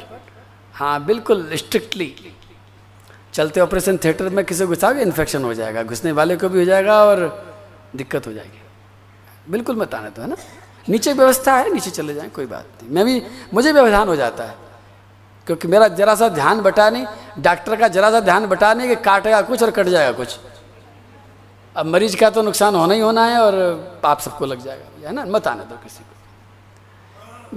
हाँ 0.75 1.05
बिल्कुल 1.05 1.49
स्ट्रिक्टली। 1.57 2.15
चलते 3.33 3.59
ऑपरेशन 3.61 3.97
थिएटर 3.97 4.29
में 4.29 4.43
किसी 4.45 4.65
घुसाओगे, 4.65 5.01
इन्फेक्शन 5.01 5.43
हो 5.43 5.53
जाएगा, 5.53 5.83
घुसने 5.83 6.11
वाले 6.11 6.35
को 6.35 6.49
भी 6.49 6.59
हो 6.59 6.65
जाएगा 6.65 7.03
और 7.05 7.19
दिक्कत 7.95 8.27
हो 8.27 8.33
जाएगी। 8.33 9.51
बिल्कुल 9.51 9.75
मत 9.75 9.93
आने 9.95 10.09
तो 10.09 10.21
है 10.21 10.27
ना? 10.29 10.35
नीचे 10.89 11.13
व्यवस्था 11.13 11.57
है, 11.57 11.73
नीचे 11.73 11.89
चले 11.89 12.13
जाएँ, 12.13 12.29
कोई 12.29 12.45
बात 12.45 12.65
नहीं। 12.83 12.91
मैं 12.91 13.05
भी, 13.05 13.23
मुझे 13.53 13.71
व्यवधान 13.71 14.07
हो 14.07 14.15
जाता 14.15 14.43
है। 14.43 14.55
क्योंकि 15.45 15.67
मेरा 15.67 15.87
जरा 15.87 16.15
सा 16.15 16.29
ध्यान 16.29 16.61
बटा 16.61 16.89
नहीं, 16.89 17.05
डॉक्टर 17.39 17.75
का 17.75 17.87
जरा 17.87 18.11
सा 18.11 18.19
ध्यान 18.19 18.45
बटा 18.45 18.73
नहीं 18.73 18.87
कि 18.87 18.95
काटेगा 18.95 19.41
कुछ 19.41 19.63
और 19.63 19.71
कट 19.71 19.85
जाएगा 19.85 20.11
कुछ। 20.11 20.39
अब 21.77 21.85
मरीज़ 21.85 22.17
का 22.17 22.29
तो 22.29 22.41
नुकसान 22.41 22.75
होना 22.75 22.93
ही 22.93 22.99
होना 22.99 23.25
है 23.25 23.39
और 23.39 23.87
आप 24.05 24.19
सबको 24.19 24.45
लग 24.45 24.63
जाएगा। 24.63 25.07
है 25.07 25.13
ना? 25.13 25.25
मत 25.25 25.47
आने 25.47 25.63
दो 25.63 25.75
किसी 25.75 25.99
को। 25.99 26.15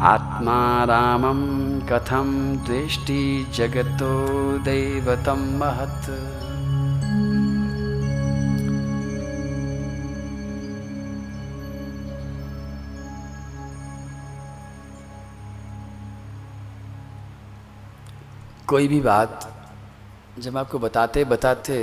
आत्मा 0.00 0.84
रामं 0.84 1.40
कथं 1.86 2.56
द्वेष्टि 2.56 3.50
जगतो 3.54 4.58
दैवतं 4.58 5.58
महत् 5.58 6.37
कोई 18.68 18.88
भी 18.88 19.00
बात 19.00 19.48
जब 20.38 20.56
आपको 20.56 20.78
बताते 20.78 21.24
बताते 21.24 21.78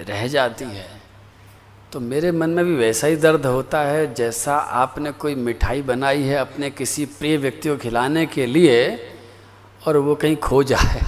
रह 0.00 0.26
जाती 0.28 0.64
है 0.64 0.88
तो 1.92 2.00
मेरे 2.00 2.30
मन 2.32 2.50
में 2.50 2.64
भी 2.64 2.74
वैसा 2.76 3.06
ही 3.06 3.16
दर्द 3.16 3.46
होता 3.46 3.80
है 3.80 4.12
जैसा 4.14 4.56
आपने 4.56 5.12
कोई 5.12 5.34
मिठाई 5.34 5.82
बनाई 5.82 6.22
है 6.22 6.36
अपने 6.36 6.70
किसी 6.70 7.04
प्रिय 7.18 7.36
व्यक्ति 7.36 7.68
को 7.68 7.76
खिलाने 7.76 8.24
के 8.26 8.46
लिए 8.46 8.76
और 9.86 9.96
वो 9.96 10.14
कहीं 10.14 10.36
खो 10.38 10.62
जाए। 10.62 11.00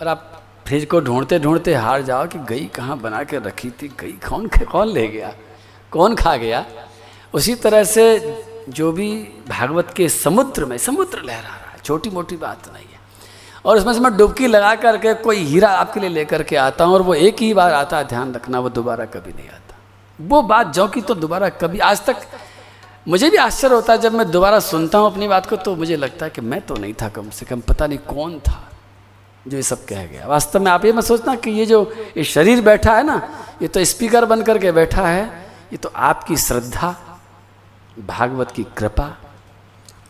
और 0.00 0.08
आप 0.08 0.42
फ्रिज 0.66 0.84
को 0.84 1.00
ढूंढते 1.00 1.38
ढूंढते 1.38 1.74
हार 1.74 2.02
जाओ 2.02 2.26
कि 2.26 2.38
गई 2.48 2.66
कहाँ 2.66 2.98
बना 3.00 3.22
के 3.24 3.38
रखी 3.38 3.70
थी, 3.72 3.88
गई 4.00 4.12
कौन 4.28 4.46
कौन 4.48 4.88
ले 4.88 5.06
गया, 5.08 5.32
कौन 5.92 6.14
खा 6.14 6.36
गया। 6.36 6.64
उसी 7.34 7.54
तरह 7.54 7.84
से 7.84 8.04
जो 8.68 8.92
भी 8.92 9.10
भागवत 9.48 9.92
के 9.96 10.08
समुद्र 10.08 10.64
में, 10.64 10.76
समुद्र 10.78 11.22
लहरा 11.22 11.40
रहा 11.40 11.70
है 11.70 11.80
छोटी 11.84 12.10
मोटी 12.10 12.36
बात 12.38 12.68
नहीं। 12.74 12.86
और 13.68 13.76
उसमें 13.76 13.92
से 13.92 14.00
मैं 14.00 14.16
डुबकी 14.16 14.46
लगा 14.46 14.74
करके 14.74 15.12
कोई 15.22 15.44
हीरा 15.44 15.68
आपके 15.70 16.00
लिए 16.00 16.10
लेकर 16.10 16.42
के 16.42 16.56
आता 16.56 16.84
हूँ 16.84 16.94
और 16.94 17.02
वो 17.02 17.14
एक 17.14 17.40
ही 17.40 17.52
बार 17.54 17.72
आता 17.74 17.98
है 17.98 18.04
ध्यान 18.08 18.32
रखना, 18.34 18.60
वो 18.60 18.68
दोबारा 18.70 19.04
कभी 19.06 19.32
नहीं 19.32 19.48
आता। 19.48 19.76
वो 20.18 20.42
बात 20.42 20.72
जो 20.74 20.86
कि 20.88 21.00
तो 21.00 21.14
दोबारा 21.14 21.48
कभी, 21.48 21.78
आज 21.78 22.04
तक 22.06 22.16
मुझे 23.08 23.28
भी 23.30 23.36
आश्चर्य 23.36 23.74
होता 23.74 23.92
है 23.92 23.98
जब 23.98 24.14
मैं 24.14 24.30
दोबारा 24.30 24.58
सुनता 24.60 24.98
हूँ 24.98 25.10
अपनी 25.10 25.28
बात 25.28 25.46
को 25.46 25.56
तो 25.58 25.74
मुझे 25.76 25.96
लगता 25.96 26.24
है 26.26 26.30
कि 26.30 26.40
मैं 26.42 26.60
तो 26.60 26.74
नहीं 26.74 26.94
था 26.94 27.08
कम 27.08 27.28
से 27.30 27.46
कम, 27.46 27.60
पता 27.60 27.86
नहीं 27.86 27.98
कौन 28.08 28.38
था 28.38 28.62
जो 29.46 29.56
ये 29.56 29.62
सब 29.62 29.84
कह 29.84 30.04
गया। 30.06 30.26
वास्तव 30.26 30.62
में 30.62 30.70
आप 30.70 30.84
ये 30.84 30.92
मैं 30.92 31.02
सोचना 31.02 31.34
कि 31.36 31.50
ये 31.50 31.66
जो 31.66 31.80
ये 32.16 32.24
शरीर 32.24 32.60
बैठा 32.62 32.96
है 32.96 33.02
ना, 33.02 33.20
ये 33.62 33.68
तो 33.68 33.84
स्पीकर 33.84 34.24
बन 34.24 34.42
करके 34.42 34.72
बैठा 34.72 35.06
है, 35.06 35.24
ये 35.72 35.76
तो 35.76 35.92
आपकी 35.94 36.36
श्रद्धा, 36.36 36.94
भागवत 37.98 38.50
की 38.50 38.64
कृपा 38.76 39.14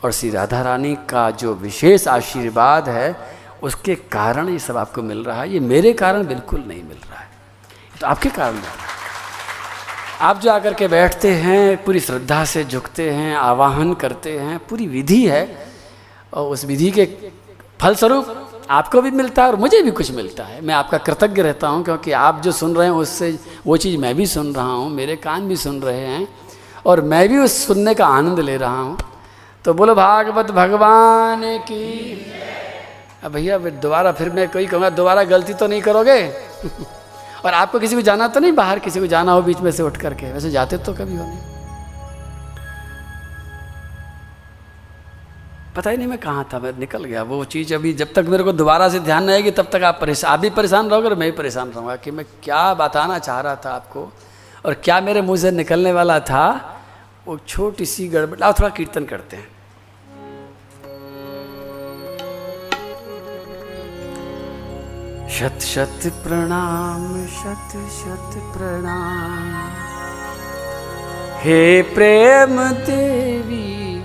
और 0.04 0.12
श्री 0.12 0.30
राधा 0.30 0.62
रानी 0.62 0.94
का 1.08 1.30
जो 1.32 1.54
विशेष 1.56 2.06
आशीर्वाद 2.08 2.88
है 2.88 3.37
उसके 3.62 3.94
कारण 3.94 4.48
ये 4.48 4.58
सब 4.58 4.76
आपको 4.76 5.02
मिल 5.02 5.24
रहा 5.24 5.40
है। 5.40 5.52
ये 5.52 5.60
मेरे 5.60 5.92
कारण 5.92 6.26
बिल्कुल 6.26 6.60
नहीं 6.60 6.82
मिल 6.82 6.96
रहा 7.10 7.20
है। 7.20 7.28
तो 8.00 8.06
आपके 8.06 8.28
कारण 8.28 8.52
मिल 8.52 8.62
रहा 8.62 8.72
है। 8.72 8.88
आप 10.20 10.40
जो 10.40 10.50
आकर 10.50 10.74
के 10.74 10.88
बैठते 10.88 11.30
हैं, 11.30 11.84
पूरी 11.84 12.00
श्रद्धा 12.00 12.44
से 12.44 12.64
झुकते 12.64 13.10
हैं, 13.10 13.36
आवाहन 13.36 13.94
करते 13.94 14.38
हैं, 14.38 14.58
पूरी 14.58 14.86
विधि 14.86 15.26
है, 15.26 15.66
और 16.34 16.52
उस 16.52 16.64
विधि 16.64 16.90
के 16.90 17.04
फलस्वरूप 17.80 18.50
आपको 18.70 19.02
भी 19.02 19.10
मिलता 19.10 19.42
है 19.42 19.48
और 19.48 19.56
मुझे 19.56 19.82
भी 19.82 19.90
कुछ 19.90 20.10
मिलता 20.10 20.44
है। 20.44 20.60
मैं 20.60 20.74
आपका 20.74 20.98
कृतज्ञ 20.98 21.42
रहता 21.42 21.68
हूँ 21.68 21.84
क्योंकि 21.84 22.12
आप 22.12 22.40
जो 22.40 22.52
सुन 22.52 22.74
रहे 22.76 22.86
हैं, 22.86 22.94
उससे 22.94 23.38
वो 23.66 23.76
चीज़ 23.76 24.00
मैं 24.00 24.14
भी 24.14 24.26
सुन 24.26 24.54
रहा 24.54 24.72
हूँ, 24.72 24.90
मेरे 24.90 25.16
कान 25.16 25.48
भी 25.48 25.56
सुन 25.56 25.82
रहे 25.82 26.00
हैं, 26.00 26.28
और 26.86 27.00
मैं 27.00 27.28
भी 27.28 27.38
उस 27.38 27.66
सुनने 27.66 27.94
का 27.94 28.06
आनंद 28.06 28.40
ले 28.40 28.56
रहा 28.56 28.80
हूँ। 28.80 28.98
तो 29.64 29.74
बोलो, 29.74 29.94
भागवत 29.94 30.50
भगवान 30.50 31.58
की 31.58 32.26
अब 33.24 33.32
भैया 33.32 33.58
दोबारा 33.58 34.12
फिर 34.12 34.30
मैं 34.30 34.48
कोई 34.48 34.66
कहूँगा, 34.66 34.90
दोबारा 34.90 35.22
गलती 35.24 35.54
तो 35.54 35.66
नहीं 35.66 35.82
करोगे? 35.82 36.20
और 37.44 37.54
आपको 37.54 37.78
किसी 37.80 37.94
को 37.94 38.02
जाना 38.02 38.28
तो 38.28 38.40
नहीं, 38.40 38.52
बाहर 38.52 38.78
किसी 38.78 39.00
को 39.00 39.06
जाना 39.06 39.32
हो 39.32 39.42
बीच 39.42 39.60
में 39.60 39.70
से 39.70 39.82
उठ 39.82 39.96
करके। 39.96 40.32
वैसे 40.32 40.50
जाते 40.50 40.78
तो 40.78 40.92
कभी 40.94 41.16
हो 41.16 41.24
नहीं 41.24 41.56
पता 45.76 45.90
ही 45.90 45.96
नहीं 45.96 46.06
मैं 46.06 46.18
कहाँ 46.18 46.48
था, 46.52 46.58
मैं 46.58 46.72
निकल 46.78 47.04
गया। 47.04 47.22
वो 47.22 47.44
चीज़ 47.44 47.74
अभी 47.74 47.92
जब 47.92 48.12
तक 48.14 48.24
मेरे 48.28 48.44
को 48.44 48.52
दोबारा 48.52 48.88
से 48.88 49.00
ध्यान 49.00 49.24
नहीं 49.24 49.34
आएगी, 49.36 49.50
तब 49.50 49.68
तक 49.72 49.82
आप 49.82 49.98
परेशान 50.00 50.32
आप 50.32 50.40
भी 50.40 50.50
परेशान 50.50 50.88
रहोगे 50.90 51.08
और 51.08 51.14
मैं 51.14 51.30
भी 51.30 51.36
परेशान 51.36 51.70
रहूँगा 51.70 51.96
कि 51.96 52.10
मैं 52.10 52.24
क्या 52.42 52.74
बताना 52.74 53.18
चाह 53.18 53.40
रहा 53.40 53.56
था 53.56 53.70
आपको 53.70 54.10
और 54.66 54.74
क्या 54.74 55.00
मेरे 55.00 55.22
मुँह 55.22 55.38
से 55.38 55.50
निकलने 55.50 55.92
वाला 55.92 56.18
था। 56.20 56.74
वो 57.26 57.38
छोटी 57.38 57.86
सी 57.86 58.08
गड़बड़ 58.08 58.42
आप 58.42 58.58
थोड़ा 58.60 58.68
कीर्तन 58.70 59.04
करते 59.04 59.36
हैं। 59.36 59.57
शत 65.28 65.60
शत 65.60 66.06
प्रणाम, 66.06 67.26
शत 67.26 67.72
शत 67.72 68.38
प्रणाम। 68.56 69.68
हे 71.40 71.82
प्रेम 71.82 72.62
देवी, 72.68 74.00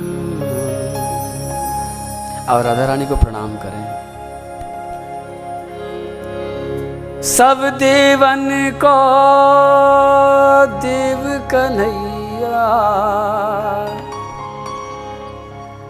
और 2.50 2.64
राधा 2.64 2.86
रानी 2.86 3.06
को 3.06 3.16
प्रणाम 3.16 3.56
करें। 3.56 4.02
सब 7.22 7.70
देवन 7.80 8.72
को 8.84 8.98
देव 10.80 11.48
कन्हैया। 11.52 12.68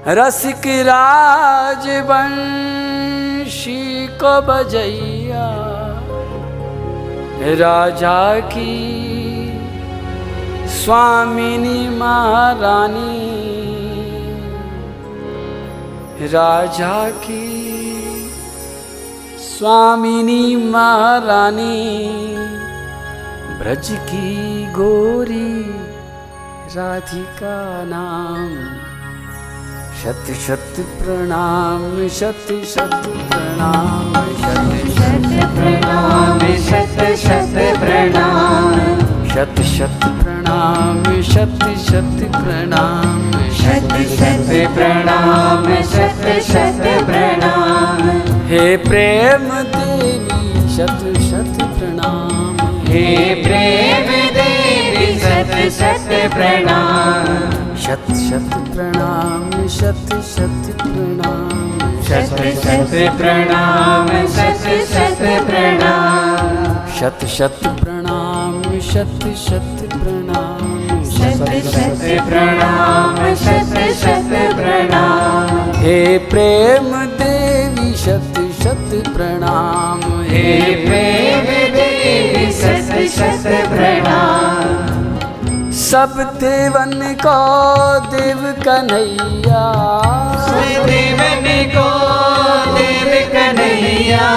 रसिक 0.07 0.61
राज 0.65 1.87
वंशी 1.87 4.07
को 4.07 4.41
बजैया। 4.41 5.49
राजा 7.59 8.39
की 8.39 8.79
स्वामिनी 10.67 11.89
महारानी। 11.89 13.31
राजा 16.27 17.09
की 17.09 18.31
स्वामिनी 19.39 20.55
महारानी। 20.55 22.35
ब्रज 23.59 23.91
की 23.91 24.71
गोरी 24.71 25.73
राधिका 26.75 27.85
नाम। 27.85 28.90
शत 30.01 30.29
शत 30.43 30.79
प्रणाम 30.99 31.81
शत 32.09 32.47
शत 32.65 32.93
प्रणाम 33.31 34.13
शत 34.37 34.71
शत 34.93 35.27
प्रणाम 35.55 36.39
शत 36.61 37.01
शत 37.17 37.53
प्रणाम 37.75 38.79
शत 39.29 39.61
शत 39.67 40.05
प्रणाम 40.21 41.11
शत 41.21 41.63
शत 41.83 42.23
प्रणाम 42.33 43.31
शत 43.59 43.93
शत 44.15 44.49
प्रणाम 44.75 45.67
शत 45.91 46.25
शत 46.49 46.81
प्रणाम 47.05 48.09
हे 48.47 48.75
प्रेम 48.87 49.49
देवी 49.75 50.67
शत 50.77 51.05
शत 51.21 51.63
प्रणाम 51.77 52.57
हे 52.87 53.33
प्रेम 53.43 54.09
देवी 54.33 55.19
शत 55.19 55.55
शत 55.71 56.09
प्रणाम 56.35 57.70
शत 57.91 58.11
शत 58.17 58.53
प्रणाम 58.65 59.49
शत 59.69 60.11
शत 60.25 60.67
प्रणाम 60.73 61.79
शत 62.01 62.37
शत 62.57 62.93
प्रणाम 63.17 64.07
शत 64.27 64.67
शत 64.91 65.23
प्रणाम 65.47 66.85
शत 66.91 67.25
शत 67.29 67.65
प्रणाम 67.81 68.69
शत 68.85 69.25
शत 69.39 69.83
प्रणाम 69.95 71.03
शत 71.09 71.51
शत 71.65 72.05
प्रणाम 72.29 73.19
शत 73.35 73.75
शत 74.03 74.31
प्रणाम 74.55 75.71
हे 75.75 76.17
प्रेम 76.29 76.95
देवी 77.17 77.93
शत 77.97 78.41
शत 78.61 78.95
प्रणाम 79.09 80.09
हे 80.23 80.49
प्रेम 80.85 81.53
देवी 81.75 82.51
शत 82.53 82.97
शत 83.17 83.47
प्रणाम 83.69 85.00
सब 85.91 86.37
देवन 86.39 87.17
को 87.25 87.37
देव 87.99 88.55
कन्हैया। 88.67 89.63
देवन 90.85 91.71
को 91.75 91.87
देव 92.73 93.29
कन्हैया। 93.33 94.27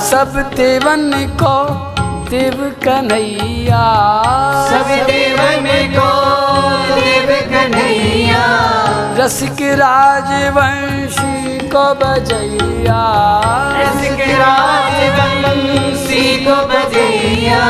सब 0.00 0.50
देवन 0.56 1.12
को 1.42 1.64
देव 2.30 2.76
कन्हैया। 2.84 3.84
सब 4.70 5.06
देवन 5.06 5.94
को 5.98 6.10
देव 6.94 7.48
कन्हैया। 7.52 8.44
रसिक 9.16 9.62
राजवंशी 9.62 11.59
को 11.70 11.94
बजैया। 11.94 13.02
रसिक 13.76 14.20
राजवंशी 14.20 16.44
को 16.44 16.52
बजैया। 16.52 17.60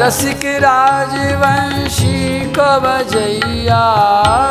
रसिक 0.00 0.44
राजवंशी 0.44 2.52
को 2.58 2.80
बजैया। 2.80 3.82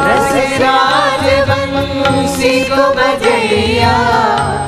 रसिक 0.07 0.61
राजवंशी 0.61 2.65
को 2.65 2.75
बजैया। 2.75 3.97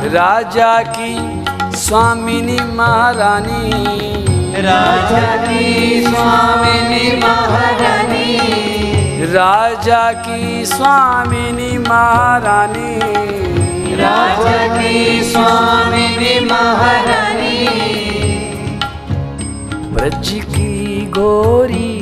राजा 0.04 0.82
की 0.82 1.46
स्वामिनी 1.78 2.76
महारानी। 2.76 4.62
राजा 4.62 5.48
की 5.48 6.04
स्वामिनी 6.04 7.18
महारानी। 7.18 8.40
राजा 9.34 10.14
की 10.14 10.66
स्वामिनी 10.66 11.78
महारानी। 11.78 13.39
ब्रज 20.10 20.30
की 20.30 21.06
गोरी, 21.06 22.02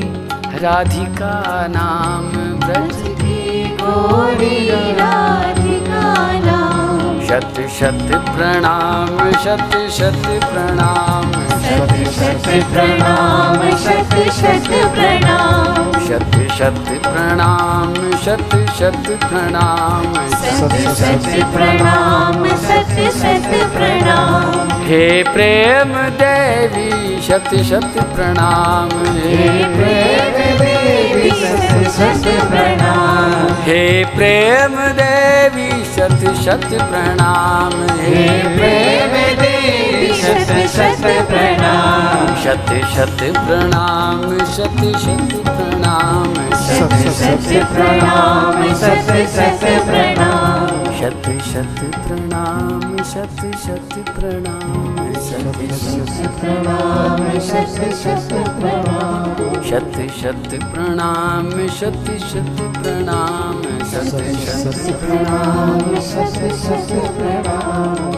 राधिका 0.59 1.31
नाम, 1.69 2.27
ब्रज 2.59 3.01
की 3.07 3.63
गोरी, 3.81 4.69
राधिका 4.91 6.05
नाम। 6.45 7.19
शत 7.27 7.59
शत 7.79 8.15
प्रणाम, 8.29 9.31
शत 9.31 9.75
शत 9.91 10.29
प्रणाम। 10.53 11.36
शत 11.77 11.91
शत 12.11 12.47
प्रणाम 12.71 13.61
शत 13.77 14.13
शत 14.35 14.69
प्रणाम 14.93 15.91
शत 16.07 16.35
शत 16.57 16.87
प्रणाम 17.03 17.93
शत 18.23 18.55
शत 18.77 19.09
प्रणाम 19.23 20.15
शत 20.51 20.75
शत 20.99 21.27
प्रणाम 21.53 22.45
शत 22.63 22.95
शत 23.17 23.49
प्रणाम 23.75 24.73
हे 24.85 25.05
प्रेम 25.23 25.93
देवी 26.21 27.21
शत 27.27 27.55
शत 27.69 27.99
प्रणाम 28.15 28.89
हे 29.17 29.63
प्रेम 29.75 30.33
देवी 30.57 30.76
सत 31.07 31.89
सत 31.89 32.25
प्रणाम 32.25 33.47
हे 33.63 34.03
प्रेम 34.03 34.75
देवी 34.99 35.69
सत 35.85 36.43
शत 36.43 36.67
प्रणाम। 36.69 37.73
हे 37.99 38.25
प्रेम 38.57 39.13
देवी 39.41 40.13
सत 40.13 40.51
शत 40.75 41.03
प्रणाम। 41.29 42.35
सत 42.43 42.73
शत 42.95 43.23
प्रणाम 43.37 44.37
शत 44.55 44.81
सत 45.03 45.33
प्रणाम। 45.47 46.33
सत 46.53 46.95
शत 47.19 47.47
प्रणाम 47.73 48.73
सत 48.73 49.11
सत 49.35 49.65
प्रणाम। 49.85 50.83
शत 50.99 51.29
शत 51.51 51.83
प्रणाम 52.07 52.95
शत 52.97 53.45
शत 53.65 53.99
प्रणाम। 54.09 54.96
शत 55.27 55.33
शत 55.33 56.27
प्रणाम, 56.39 57.39
शत 57.39 57.79
शत 58.01 58.33
प्रणाम। 58.33 59.61
शत 59.63 59.97
शत 60.19 60.49
प्रणाम 60.65 61.49
शत 61.67 62.11
शत 62.19 62.61
प्रणाम 62.77 63.61
शत 63.91 64.15
शत 64.45 64.79
प्रणाम 64.99 65.79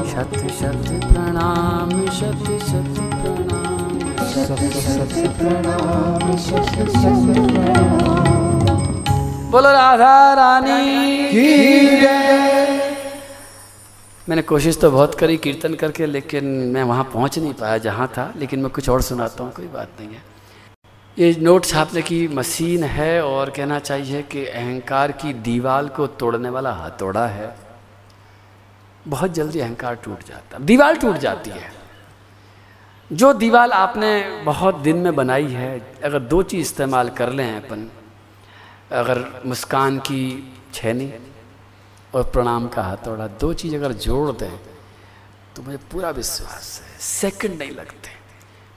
शत 0.04 0.38
शत 0.60 0.90
प्रणाम 1.04 2.06
शत 2.06 2.46
शत 2.70 3.00
प्रणाम 5.42 6.36
सत 6.36 6.92
सत 6.92 7.40
प्रणाम 7.40 8.10
बोलो 9.52 9.70
राधा 9.70 10.34
रानी। 10.36 11.28
की 11.32 11.48
जय। 12.02 12.39
मैंने 14.30 14.42
कोशिश 14.42 14.78
तो 14.78 14.92
बहुत 14.92 15.16
करी 15.16 15.38
कीर्तन 15.38 15.74
करके, 15.74 16.06
लेकिन 16.06 16.46
मैं 16.46 16.84
वहाँ 16.84 17.04
पहुँच 17.04 17.40
नहीं 17.40 17.54
पाया, 17.54 17.78
जहाँ 17.78 18.08
था। 18.08 18.34
लेकिन 18.36 18.60
मैं 18.60 18.72
कुछ 18.72 18.90
और 18.90 19.02
सुनाता 19.02 19.44
हूँ, 19.44 19.54
कोई 19.54 19.68
बात 19.68 19.90
नहीं 20.00 20.10
है। 20.10 20.24
ये 21.18 21.38
नोट 21.42 21.66
छापने 21.66 22.02
की 22.02 22.28
मशीन 22.28 22.84
है 22.84 23.24
और 23.24 23.50
कहना 23.50 23.80
चाहिए 23.80 24.22
कि 24.22 24.46
अहंकार 24.46 25.12
की 25.12 25.34
दीवार 25.34 25.88
को 25.88 26.08
तोड़ने 26.08 26.50
वाला 26.50 26.72
हथौड़ा 26.72 27.28
है। 27.28 27.56
बहुत 29.08 29.32
जल्दी 29.32 29.60
अहंकार 29.60 29.96
टूट 29.96 30.20
जाता 30.28 30.58
है। 30.58 30.66
दीवार 30.66 30.96
टूट 30.96 31.16
जाती 31.16 31.50
है। 31.50 31.72
जो 33.14 33.34
दीवार 33.34 33.72
आपने 33.72 34.42
बहुत 34.44 34.76
दिन 34.76 34.98
में 34.98 35.16
बनाई 35.16 35.48
है, 35.48 35.94
अगर 36.04 36.20
दो 36.20 36.44
चीज़ 36.44 36.62
इस्तेमाल 36.62 37.10
कर 37.10 37.30
लें 37.30 37.56
अपन, 37.56 37.90
अगर 38.92 39.42
मुस्कान 39.46 40.00
की 40.00 40.54
छैनी 40.74 41.14
और 42.14 42.24
प्रणाम 42.26 42.68
का 42.68 42.84
हथौड़ा 42.84 43.28
दो 43.40 43.54
चीज़ 43.54 43.76
अगर 43.76 43.94
जोड़ 43.94 44.32
दें 44.32 44.58
तो 45.56 45.62
मुझे 45.64 45.78
पूरा 45.92 46.10
विश्वास 46.12 46.82
है 46.82 47.00
सेकंड 47.00 47.58
नहीं 47.60 47.72
लगते। 47.72 48.18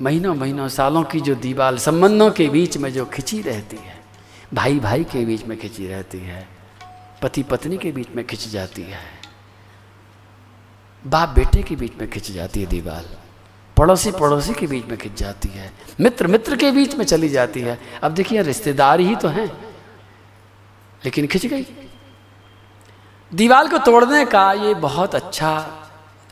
महीनों 0.00 0.34
महीनों, 0.34 0.68
सालों 0.68 1.02
की 1.04 1.20
जो 1.20 1.34
दीवार, 1.34 1.78
संबंधों 1.78 2.30
के 2.30 2.48
बीच 2.48 2.76
में 2.76 2.92
जो 2.92 3.04
खिंची 3.06 3.40
रहती 3.42 3.76
है 3.76 4.00
भाई 4.54 4.78
भाई 4.80 5.04
के 5.04 5.24
बीच 5.24 5.44
में 5.44 5.58
खिंची 5.58 5.86
रहती 5.86 6.18
है 6.18 6.46
पति 7.22 7.42
पत्नी 7.42 7.76
के 7.78 7.92
बीच 7.92 8.08
में 8.16 8.26
खिंच 8.26 8.48
जाती 8.48 8.82
है 8.82 9.00
बाप 11.04 11.28
बेटे 11.28 11.62
के 11.62 11.76
बीच 11.76 11.92
में 12.00 12.08
खिंच 12.10 12.30
जाती 12.30 12.60
है 12.60 12.66
दीवार 12.66 13.04
पड़ोसी 13.76 14.10
पड़ोसी 14.10 14.54
के 14.54 14.66
बीच 14.66 14.86
में 14.86 14.96
खिंच 14.98 15.18
जाती 15.18 15.48
है 15.48 15.70
मित्र 16.00 16.26
मित्र 16.26 16.56
के 16.56 16.70
बीच 16.70 16.94
में 16.94 17.04
चली 17.04 17.28
जाती 17.28 17.60
है। 17.60 17.78
अब 18.02 18.14
देखिए, 18.14 18.42
रिश्तेदार 18.42 19.00
ही 19.00 19.16
तो 19.16 19.28
हैं, 19.28 19.46
लेकिन 21.04 21.26
खिंच 21.26 21.46
गई। 21.46 21.66
दीवार 23.32 23.68
को 23.68 23.78
तोड़ने 23.78 24.24
का 24.24 24.52
ये 24.52 24.74
बहुत 24.74 25.14
अच्छा 25.14 25.50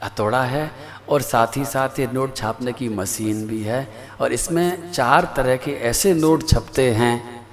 हथौड़ा 0.04 0.42
है 0.44 0.70
और 1.08 1.22
साथ 1.22 1.56
ही 1.56 1.64
साथ 1.64 1.98
ये 1.98 2.08
नोट 2.12 2.36
छापने 2.36 2.72
की 2.72 2.88
मशीन 2.88 3.46
भी 3.46 3.62
है 3.62 3.80
और 4.20 4.32
इसमें 4.32 4.90
चार 4.92 5.32
तरह 5.36 5.56
के 5.56 5.72
ऐसे 5.80 6.12
नोट 6.14 6.46
छपते 6.48 6.90
हैं 6.90 7.46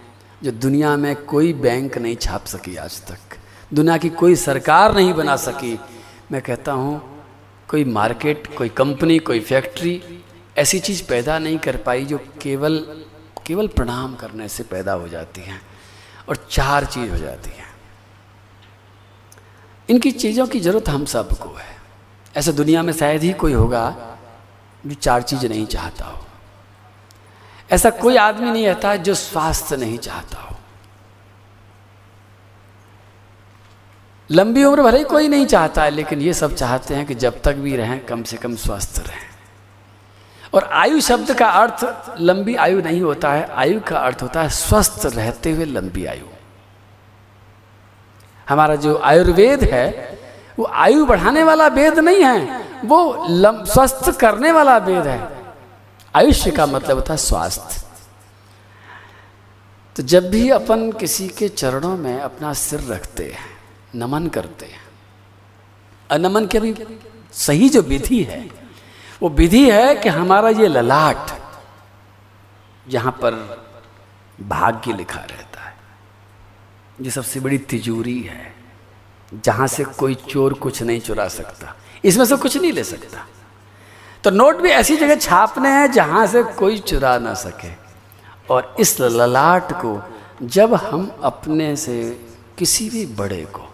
जो 0.44 0.52
दुनिया 0.52 0.96
में 0.98 1.16
कोई 1.26 1.54
बैंक 1.54 1.98
नहीं 1.98 2.16
छाप 2.16 2.46
सकी 2.46 2.76
आज 2.76 3.02
तक। 3.02 3.38
दुनिया 3.74 3.98
की 3.98 4.10
कोई 4.10 4.36
सरकार 4.36 4.96
नहीं 4.96 5.14
बना 5.14 5.36
सकी। 5.36 5.80
मैं 6.32 6.42
कहता 6.42 6.72
हूँ, 6.72 7.02
कोई 7.70 7.84
मार्केट, 7.84 8.56
कोई 8.56 8.70
कंपनी, 8.70 9.20
कोई 9.20 9.40
फैक्ट्री 9.40 10.02
ऐसी 10.58 10.80
चीज़ 10.80 11.04
पैदा 11.10 11.40
नहीं 11.40 11.58
कर 11.58 11.78
पाई 11.78 12.06
जो 12.06 12.18
केवल 12.42 12.78
केवल 13.48 13.68
प्रणाम 13.68 14.16
करने 14.16 14.48
से 14.48 14.64
पैदा 14.64 14.94
हो 14.94 15.08
जाती 15.08 15.42
है 15.42 15.60
और 16.30 16.48
चार 16.52 16.86
चीज़ 16.86 17.12
हो 17.12 17.18
जाती 17.18 17.50
हैं। 17.50 17.67
इनकी 19.90 20.12
चीज़ों 20.12 20.48
की 20.48 20.60
ज़रूरत 20.60 20.90
हम 20.90 21.06
सबको 21.06 21.54
है। 21.56 21.76
ऐसा 22.38 22.52
दुनिया 22.52 22.82
में 22.84 22.94
शायद 22.94 23.24
ही 23.24 23.34
कोई 23.34 23.54
होगा 23.54 24.18
जो 24.86 24.94
चार 24.94 25.22
चीज़ 25.22 25.46
नहीं 25.48 25.66
चाहता 25.66 26.06
हो। 26.06 26.26
ऐसा 27.72 27.90
कोई 27.90 28.18
आदमी 28.18 28.52
नहीं 28.52 28.66
रहता 28.68 28.96
जो 28.96 29.14
स्वास्थ्य 29.16 29.78
नहीं 29.78 29.98
चाहता 29.98 30.42
हो। 30.42 30.56
लंबी 34.30 34.64
उम्र 34.64 34.82
भले 34.82 34.98
ही 34.98 35.04
कोई 35.04 35.28
नहीं 35.28 35.46
चाहता 35.46 35.84
है 35.84 35.90
लेकिन 35.90 36.22
ये 36.22 36.34
सब 36.34 36.56
चाहते 36.56 36.96
हैं 36.96 37.06
कि 37.06 37.16
जब 37.16 37.42
तक 37.42 37.56
भी 37.56 37.76
रहें, 37.76 38.06
कम 38.06 38.24
से 38.24 38.38
कम 38.38 38.56
स्वस्थ 38.56 39.00
रहें। 39.08 39.26
और 40.54 40.64
आयु 40.64 41.02
शब्द 41.02 41.34
का 41.34 41.50
अर्थ 41.50 42.16
लंबी 42.20 42.56
आयु 42.56 42.82
नहीं 42.82 43.02
होता 43.02 43.32
है, 43.34 43.48
आयु 43.52 43.80
का 43.80 43.98
अर्थ 43.98 44.22
होता 44.22 44.42
है 44.42 44.50
स्वस्थ 44.50 45.06
रहते 45.06 45.52
हुए 45.52 45.66
लंबी 45.66 46.06
आयु। 46.06 46.37
हमारा 48.50 48.76
जो 48.76 48.98
आयुर्वेद 48.98 49.64
है, 49.64 50.18
वो 50.60 50.66
आयु 50.66 51.06
बढ़ाने 51.06 51.44
वाला 51.44 51.68
वेद 51.68 52.00
नहीं 52.00 52.24
है, 52.24 52.40
वो 52.86 53.26
स्वस्थ 53.66 54.10
करने 54.20 54.52
वाला 54.52 54.78
वेद 54.78 55.08
है। 55.08 55.20
आयुष्य 56.16 56.52
का 56.52 56.66
मतलब 56.66 57.04
है 57.10 57.18
स्वास्थ्य। 57.18 57.82
तो 59.96 60.04
जब 60.04 60.30
भी 60.30 60.50
अपन 60.50 60.92
किसी 60.92 61.28
के 61.28 61.48
चरणों 61.50 61.96
में 61.98 62.20
अपना 62.20 62.54
सिर 62.54 62.82
रखते 62.84 63.24
हैं, 63.26 63.46
नमन 63.96 64.28
करते 64.28 64.66
हैं 64.66 64.82
और 66.10 66.20
नमन 66.20 66.46
की 66.46 66.60
भी 66.60 66.76
सही 67.34 67.70
जो 67.70 67.82
विधि 67.82 68.22
है, 68.24 68.40
वो 69.22 69.30
विधि 69.30 69.70
है 69.72 69.96
कि 69.96 70.10
हमारा 70.10 70.50
ये 70.50 70.68
ललाट 70.68 71.32
जहाँ 72.88 73.12
पर 73.12 73.34
भाग्य 74.40 74.94
लिखा 74.94 75.20
रहता 75.20 75.47
ये 77.02 77.12
सबसे 77.12 77.40
बड़ी 77.40 77.58
तिजोरी 77.58 78.22
है, 78.22 78.54
जहाँ 79.34 79.68
से 79.68 79.84
कोई 79.84 80.16
चोर 80.30 80.54
कुछ 80.54 80.82
नहीं 80.84 81.00
चुरा 81.00 81.28
सकता। 81.28 81.76
इसमें 82.06 82.26
से 82.26 82.36
कुछ 82.36 82.58
नहीं 82.58 82.72
ले 82.72 82.84
सकता। 82.84 83.26
तो 84.24 84.30
नोट 84.30 84.56
भी 84.56 84.70
ऐसी 84.70 84.96
जगह 84.98 85.16
छापने 85.16 85.70
हैं 85.70 85.92
जहाँ 85.92 86.26
से 86.28 86.44
कोई 86.44 86.78
चुरा 86.80 87.18
ना 87.20 87.34
सके। 87.34 87.72
और 88.50 88.76
इस 88.80 89.00
ललाट 89.00 89.72
को 89.74 90.02
जब 90.44 90.74
हम 90.74 91.10
अपने 91.24 91.76
से 91.76 91.98
किसी 92.58 92.90
भी 92.90 93.06
बड़े 93.06 93.44
को, 93.46 93.68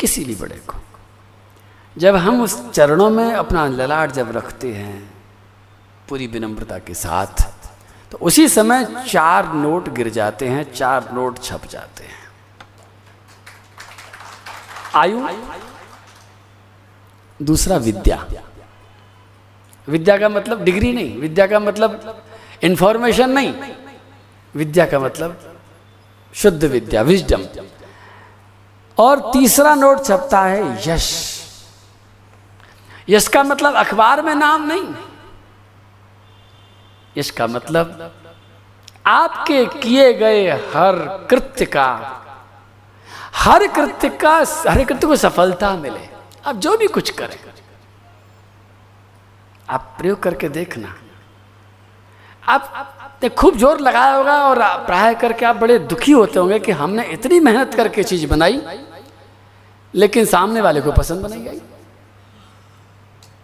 किसी 0.00 0.24
भी 0.24 0.34
बड़े 0.34 0.56
को, 0.66 0.78
जब 1.96 2.16
हम 2.16 2.42
उस 2.42 2.70
चरणों 2.70 3.10
में 3.10 3.32
अपना 3.32 3.66
ललाट 3.66 4.12
जब 4.12 4.30
रखते 4.36 4.72
हैं, 4.74 5.12
पूरी 6.08 6.26
विनम्रता 6.26 6.78
के 6.78 6.94
साथ 6.94 7.42
तो 8.12 8.18
उसी 8.18 8.48
समय 8.48 8.84
चार 9.08 9.46
नोट 9.52 9.88
गिर 9.88 10.08
जाते 10.08 10.48
हैं, 10.48 10.72
चार 10.72 11.08
नोट 11.12 11.38
छप 11.38 11.60
जाते 11.70 12.04
हैं। 12.04 12.20
आयु, 14.94 15.28
दूसरा 17.40 17.76
विद्या। 17.76 18.24
विद्या 19.88 20.16
का 20.18 20.28
मतलब 20.28 20.64
डिग्री 20.64 20.92
नहीं, 20.92 21.16
विद्या 21.18 21.46
का 21.46 21.60
मतलब 21.60 22.22
इंफॉर्मेशन 22.62 23.30
नहीं। 23.30 23.54
विद्या 24.54 24.86
का 24.86 24.98
मतलब 24.98 25.56
शुद्ध 26.34 26.64
विद्या 26.64 27.02
विजडम 27.02 27.46
और 28.98 29.20
तीसरा 29.32 29.74
नोट 29.74 30.04
छपता 30.04 30.40
है 30.40 30.88
यश। 30.88 31.08
यश 33.08 33.28
का 33.28 33.42
मतलब 33.42 33.74
अखबार 33.74 34.22
में 34.22 34.34
नाम 34.34 34.66
नहीं। 34.66 34.94
यश 37.16 37.30
का 37.30 37.46
मतलब 37.48 38.12
आपके 39.06 39.64
किए 39.74 40.12
गए 40.14 40.48
हर 40.50 40.96
कृत्य 41.30 41.64
का, 41.66 41.86
हर 43.34 43.66
कृत्य 43.68 44.08
का, 44.10 44.36
हर 44.68 44.84
कृत्य 44.84 45.06
को 45.06 45.16
सफलता 45.18 45.74
मिले। 45.76 46.08
आप 46.46 46.56
जो 46.56 46.76
भी 46.76 46.86
कुछ 46.88 47.10
करें, 47.12 47.38
आप 49.68 49.94
प्रयोग 49.98 50.22
करके 50.22 50.48
देखना। 50.50 50.94
आप 52.44 53.28
खूब 53.38 53.56
ज़ोर 53.56 53.80
लगाया 53.80 54.14
होगा 54.14 54.36
और 54.44 54.58
प्राय 54.86 55.14
करके 55.14 55.44
आप 55.46 55.56
बड़े 55.56 55.78
दुखी 55.80 56.12
होते 56.12 56.38
होंगे 56.38 56.58
कि 56.58 56.72
हमने 56.74 57.04
इतनी 57.12 57.40
मेहनत 57.40 57.74
करके 57.74 58.02
चीज़ 58.04 58.26
बनाई, 58.26 58.60
लेकिन 59.94 60.24
सामने 60.26 60.60
वाले 60.60 60.80
को 60.80 60.92
पसंद 60.92 61.22
बनाई 61.22 61.40
गई 61.40 61.60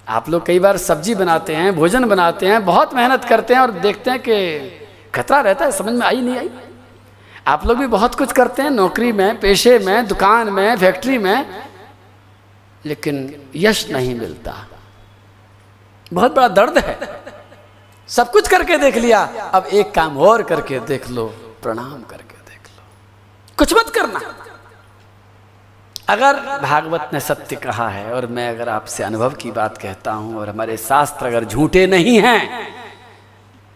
आप 0.08 0.28
लोग 0.28 0.46
कई 0.46 0.58
बार 0.58 0.76
सब्ज़ी 0.76 1.14
बनाते 1.14 1.54
हैं, 1.54 1.76
भोजन 1.76 2.04
बनाते 2.04 2.46
हैं, 2.46 2.64
बहुत 2.64 2.94
मेहनत 2.94 3.24
करते 3.24 3.54
हैं 3.54 3.60
और 3.60 3.70
देखते 3.70 4.10
हैं 4.10 4.20
कि 4.20 4.88
खतरा 5.14 5.40
रहता 5.40 5.64
है, 5.64 5.72
समझ 5.72 5.92
में 5.92 6.06
आई 6.06 6.20
नहीं 6.20 6.38
आई। 6.38 6.50
आप 7.46 7.66
लोग 7.66 7.78
भी 7.78 7.86
बहुत 7.86 8.14
कुछ 8.14 8.32
करते 8.32 8.62
हैं, 8.62 8.70
नौकरी 8.70 9.12
में, 9.12 9.40
पेशे 9.40 9.78
में, 9.78 10.06
दुकान 10.06 10.48
में, 10.48 10.76
फैक्ट्री 10.76 11.18
में, 11.18 11.64
लेकिन 12.84 13.42
यश 13.56 13.90
नहीं 13.90 14.14
मिलता। 14.20 14.54
बहुत 16.12 16.34
बड़ा 16.34 16.48
दर्द 16.48 16.78
है। 16.78 16.98
सब 18.08 18.30
कुछ 18.30 18.48
करके 18.48 18.76
देख 18.76 18.96
लिया, 18.96 19.22
अब 19.54 19.66
एक 19.66 19.94
काम 19.94 20.18
और 20.18 20.42
करके 20.42 20.80
देख 20.80 21.08
लो, 21.10 21.26
प्रणाम 21.62 22.02
करके 22.02 22.36
देख 22.50 22.60
लो। 22.76 22.82
कुछ 23.58 23.74
मत 23.74 23.88
करना। 23.88 24.20
अगर 26.08 26.36
भागवत 26.62 27.10
ने 27.12 27.20
सत्य 27.20 27.56
कहा 27.56 27.88
है 27.88 28.12
और 28.12 28.26
मैं 28.26 28.48
अगर 28.48 28.68
आपसे 28.68 29.02
अनुभव 29.02 29.32
की 29.32 29.50
बात 29.50 29.78
कहता 29.78 30.12
हूँ 30.12 30.38
और 30.40 30.48
हमारे 30.48 30.76
शास्त्र 30.76 31.26
अगर 31.26 31.44
झूठे 31.44 31.86
नहीं 31.86 32.18
हैं 32.20 32.40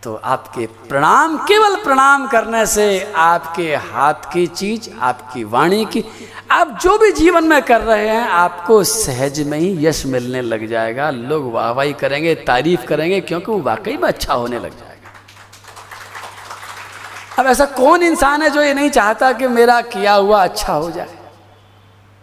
तो 0.03 0.15
आपके 0.15 0.67
प्रणाम, 0.89 1.37
केवल 1.39 1.77
प्रणाम 1.85 2.27
करने 2.29 2.65
से 2.67 3.13
आपके 3.17 3.75
हाथ 3.75 4.33
की 4.33 4.47
चीज़, 4.47 4.89
आपकी 5.01 5.45
वाणी 5.45 5.85
की, 5.85 6.05
आप 6.51 6.79
जो 6.83 6.97
भी 6.99 7.11
जीवन 7.13 7.45
में 7.45 7.63
कर 7.63 7.81
रहे 7.81 8.09
हैं, 8.09 8.27
आपको 8.29 8.83
सहज 8.85 9.41
में 9.41 9.59
ही 9.59 9.87
यश 9.87 10.05
मिलने 10.07 10.41
लग 10.43 10.67
जाएगा। 10.67 11.11
लोग 11.11 11.53
वाहवाही 11.53 11.93
करेंगे, 11.93 12.35
तारीफ़ 12.35 12.87
करेंगे, 12.87 13.21
क्योंकि 13.21 13.53
वो 13.53 13.59
वाकई 13.61 13.97
में 13.97 14.09
अच्छा 14.09 14.35
होने 14.35 14.59
लग 14.59 14.71
जाएगा। 14.71 15.11
अब 17.39 17.47
ऐसा 17.47 17.65
कौन 17.79 18.03
इंसान 18.03 18.43
है 18.43 18.51
जो 18.51 18.63
ये 18.63 18.75
नहीं 18.75 18.91
चाहता 18.91 19.33
कि 19.33 19.49
मेरा 19.49 19.81
किया 19.81 20.15
हुआ 20.15 20.43
अच्छा 20.45 20.73
हो 20.73 20.91
जाए? 20.91 21.22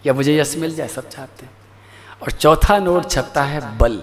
या 0.06 0.14
मुझे 0.14 0.38
यश 0.38 0.56
मिल 0.58 0.76
जाए, 0.76 0.88
सब 0.88 1.10
चाहते 1.10 1.46
हैं। 1.46 1.52
और 2.24 2.32
चौथा 2.32 2.78
नोट 2.80 3.10
छपता 3.10 3.44
है 3.44 3.78
बल। 3.78 4.02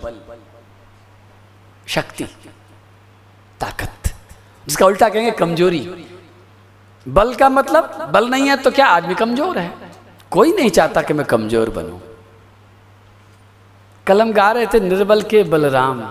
शक्ति। 1.86 2.24
ताकत। 3.60 4.14
जिसका 4.66 4.86
उल्टा 4.86 5.08
कहेंगे 5.08 5.30
कमज़ोरी। 5.30 5.80
बल 7.06 7.34
का 7.34 7.48
मतलब 7.48 8.10
बल 8.12 8.28
नहीं 8.28 8.48
है 8.48 8.56
तो 8.56 8.70
क्या 8.70 8.86
आदमी 8.86 9.14
कमज़ोर 9.14 9.58
है? 9.58 9.72
कोई 10.30 10.52
नहीं 10.52 10.70
चाहता 10.70 11.02
कि 11.02 11.14
मैं 11.14 11.26
कमज़ोर 11.26 11.70
बनूं। 11.70 11.98
कलम 14.06 14.32
गा 14.32 14.50
रहे 14.52 14.66
थे, 14.66 14.80
निर्बल 14.80 15.22
के 15.22 15.42
बलराम। 15.42 16.02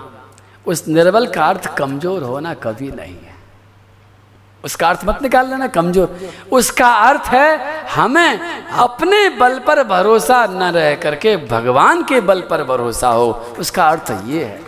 उस 0.66 0.86
निर्बल 0.88 1.26
का 1.26 1.44
अर्थ 1.44 1.76
कमज़ोर 1.76 2.22
होना 2.22 2.54
कभी 2.54 2.90
नहीं 2.90 3.14
है। 3.14 3.35
उसका 4.66 4.88
अर्थ 4.88 5.04
मत 5.04 5.22
निकाल 5.22 5.50
लेना, 5.50 5.66
कमज़ोर। 5.68 6.30
उसका 6.52 6.88
अर्थ 7.00 7.26
है, 7.28 7.48
हमें 7.94 8.38
अपने 8.78 9.28
बल 9.30 9.58
पर 9.58 9.82
भरोसा 9.84 10.44
न 10.46 10.70
रह 10.74 10.94
करके 10.96 11.36
भगवान 11.46 12.02
के 12.02 12.20
बल 12.20 12.40
पर 12.50 12.64
भरोसा 12.64 13.08
हो। 13.08 13.30
उसका 13.58 13.88
अर्थ 13.88 14.10
ये 14.26 14.44
है। 14.44 14.64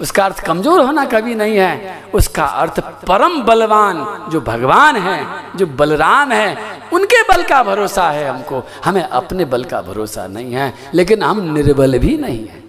उसका 0.00 0.24
अर्थ 0.24 0.40
कमज़ोर 0.40 0.80
होना 0.80 1.04
कभी 1.04 1.34
नहीं 1.34 1.56
है। 1.56 2.02
उसका 2.14 2.44
अर्थ 2.44 2.80
परम 3.06 3.42
बलवान 3.42 4.28
जो 4.30 4.40
भगवान 4.40 4.96
है, 4.96 5.18
जो 5.56 5.66
बलराम 5.66 6.32
है, 6.32 6.56
उनके 6.92 7.22
बल 7.22 7.42
का 7.42 7.62
भरोसा 7.62 8.10
है 8.10 8.28
हमको। 8.28 8.62
हमें 8.84 9.02
अपने 9.02 9.44
बल 9.44 9.64
का 9.64 9.82
भरोसा 9.82 10.26
नहीं 10.26 10.52
है, 10.52 10.72
लेकिन 10.94 11.22
हम 11.22 11.40
निर्बल 11.54 11.98
भी 11.98 12.16
नहीं 12.16 12.46
है। 12.48 12.62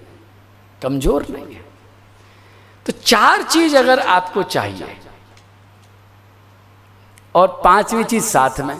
कमज़ोर 0.82 1.26
नहीं 1.30 1.55
है। 1.55 1.61
तो 2.86 2.93
चार 3.05 3.41
चीज़ 3.43 3.78
अगर 3.78 3.99
आपको 3.99 4.43
चाहिए 4.43 4.97
और 7.36 7.62
पांचवी 7.64 8.04
चीज़ 8.04 8.24
साथ 8.24 8.60
में, 8.60 8.76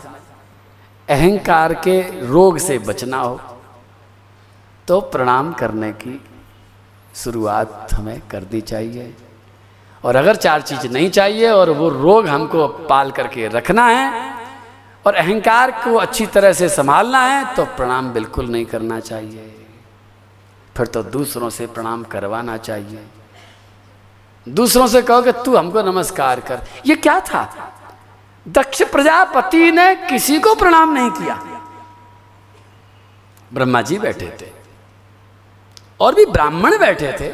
अहंकार 1.08 1.74
के 1.74 2.02
रोग 2.28 2.58
से 2.58 2.78
बचना 2.80 3.18
हो 3.18 3.40
तो 4.88 5.00
प्रणाम 5.02 5.54
करने 5.54 5.92
की 5.94 6.20
शुरुआत 7.16 7.94
हमें 7.94 8.22
कर 8.28 8.44
दी 8.44 8.62
चाहिए। 8.62 9.14
और 10.04 10.16
अगर 10.16 10.36
चार 10.36 10.62
चीज़ 10.62 10.88
नहीं 10.88 11.10
चाहिए 11.10 11.50
और 11.50 11.70
वो 11.70 11.90
रोग 11.90 12.28
हमको 12.28 12.68
पाल 12.90 13.12
करके 13.12 13.48
रखना 13.48 13.86
है 13.88 14.32
और 15.06 15.16
अहंकार 15.16 15.72
को 15.72 15.96
अच्छी 15.96 16.26
तरह 16.26 16.54
से 16.54 16.70
संभालना 16.70 17.20
है 17.20 17.56
तो 17.56 17.66
प्रणाम 17.66 18.12
बिल्कुल 18.14 18.50
नहीं 18.50 18.66
करना 18.66 19.00
चाहिए। 19.00 19.50
फिर 20.76 20.88
तो 20.88 21.04
दूसरों 21.04 21.50
से 21.50 21.68
प्रणाम 21.68 22.04
करवाना 22.04 22.58
चाहिए। 22.58 23.06
दूसरों 24.48 24.88
से 24.88 25.02
कहो 25.02 25.22
कि 25.22 25.32
तू 25.46 25.56
हमको 25.58 25.82
नमस्कार 25.82 26.40
कर। 26.40 26.66
ये 26.86 26.96
क्या 26.96 27.20
था? 27.20 27.73
दक्ष 28.48 28.82
प्रजापति 28.84 29.72
ने 29.72 29.96
किसी 29.96 30.40
को 30.40 30.56
प्रणाम 30.56 30.94
नहीं 30.94 31.10
किया। 31.10 31.36
ब्रह्मा 33.54 33.82
जी 33.82 34.00
बैठे 34.00 34.38
थे। 34.42 34.52
और 36.00 36.16
भी 36.16 36.26
ब्राह्मण 36.26 36.78
बैठे 36.78 37.12
थे, 37.20 37.34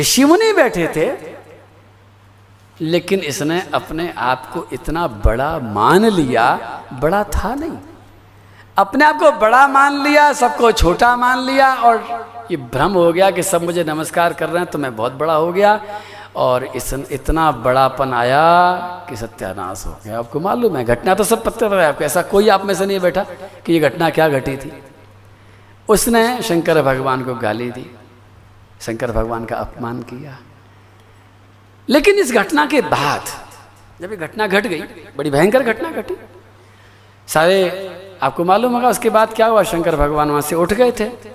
ऋषि 0.00 0.24
मुनि 0.24 0.52
बैठे 0.52 0.86
थे, 0.96 1.34
लेकिन 2.80 3.20
इसने 3.20 3.70
अपने 3.74 4.14
आप 4.18 4.50
को 4.52 4.66
इतना 4.72 5.06
बड़ा 5.06 5.58
मान 5.58 6.06
लिया, 6.06 6.58
बड़ा 6.92 7.24
था 7.24 7.54
नहीं। 7.54 7.78
अपने 8.78 9.04
आप 9.04 9.18
को 9.18 9.32
बड़ा 9.32 9.66
मान 9.68 10.02
लिया, 10.02 10.32
सबको 10.32 10.72
छोटा 10.72 11.16
मान 11.16 11.38
लिया 11.38 11.74
और 11.74 12.33
ये 12.50 12.56
भ्रम 12.56 12.92
हो 12.92 13.12
गया 13.12 13.30
कि 13.30 13.42
सब 13.42 13.62
मुझे 13.62 13.84
नमस्कार 13.84 14.32
कर 14.32 14.48
रहे 14.48 14.58
हैं 14.58 14.70
तो 14.70 14.78
मैं 14.78 14.96
बहुत 14.96 15.12
बड़ा 15.12 15.34
हो 15.34 15.52
गया। 15.52 16.00
और 16.36 16.64
इस, 16.64 16.94
इतना 16.94 17.52
बड़ापन 17.52 18.12
आया 18.12 18.66
कि 19.08 19.16
सत्यानाश 19.16 19.86
हो 19.86 19.98
गया। 20.04 20.18
आपको 20.18 20.40
मालूम 20.40 20.76
है, 20.76 20.84
घटना 20.84 21.14
तो 21.14 21.24
सब 21.24 21.44
पता 21.44 21.66
है। 21.66 21.86
आपको 21.86 22.04
ऐसा 22.04 22.22
कोई 22.22 22.48
आप 22.48 22.64
में 22.64 22.74
से 22.74 22.86
नहीं 22.86 23.00
बैठा 23.00 23.26
कि 23.66 23.72
ये 23.72 23.78
घटना 23.78 24.10
क्या 24.10 24.28
घटी 24.28 24.56
थी। 24.56 24.82
उसने 25.88 26.42
शंकर 26.42 26.82
भगवान 26.82 27.24
को 27.24 27.34
गाली 27.34 27.70
दी। 27.70 27.90
शंकर 28.80 29.12
भगवान 29.12 29.44
का 29.44 29.56
अपमान 29.56 30.02
किया। 30.02 30.38
लेकिन 31.88 32.14
इस 32.14 32.32
घटना 32.32 32.66
के 32.66 32.80
बाद, 32.80 33.24
जब 34.00 34.10
ये 34.10 34.16
घटना 34.16 34.46
घट 34.46 34.66
गई, 34.66 34.80
बड़ी 35.16 35.30
भयंकर 35.30 35.62
घटना 35.62 35.90
घटी। 35.90 36.16
सारे, 37.26 37.90
आपको 38.22 38.44
मालूम 38.44 38.74
होगा, 38.74 38.88
उसके 38.88 39.10
बाद 39.10 39.34
क्या 39.34 39.46
हुआ? 39.46 39.62
शंकर 39.62 39.96
भगवान 39.96 40.28
वहाँ 40.28 40.40
से 40.40 40.56
उठ 40.56 40.72
गए 40.72 40.92
थे। 40.92 41.34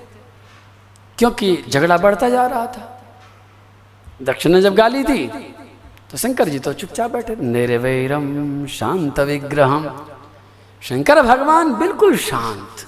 क्योंकि 1.20 1.58
झगड़ा 1.70 1.98
बढ़ता 1.98 2.30
जा 2.30 2.46
रहा 2.48 2.66
था। 2.68 3.02
दक्षिण 4.22 4.52
ने 4.52 4.62
जब 4.62 4.76
गाली 4.76 5.04
दी 5.04 5.26
तो 6.12 6.18
शंकर 6.18 6.50
जी 6.50 6.60
तो 6.60 6.74
चुपचाप 6.74 7.12
बैठे। 7.12 7.36
निर्वैरम 7.36 8.66
शांत 8.68 9.20
विग्रहम। 9.20 10.06
शंकर 10.82 11.22
भगवान 11.22 11.74
बिल्कुल 11.74 12.16
शांत। 12.18 12.86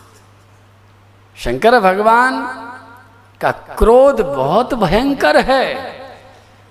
शंकर 1.35 1.79
भगवान 1.79 2.41
का 3.41 3.51
क्रोध 3.51 4.21
बहुत 4.21 4.73
भयंकर 4.73 5.37
है। 5.41 5.65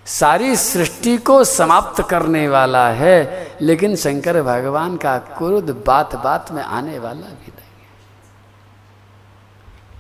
सारी 0.07 0.57
सृष्टि 0.57 1.17
को 1.19 1.43
समाप्त 1.45 2.03
करने 2.11 2.47
वाला 2.49 2.89
है, 2.91 3.57
लेकिन 3.61 3.97
शंकर 3.97 4.43
भगवान 4.43 4.97
का 4.97 5.17
क्रोध 5.39 5.71
बात 5.87 6.17
बात 6.17 6.53
में 6.53 6.63
आने 6.63 6.99
वाला 6.99 7.27
भी 7.27 7.50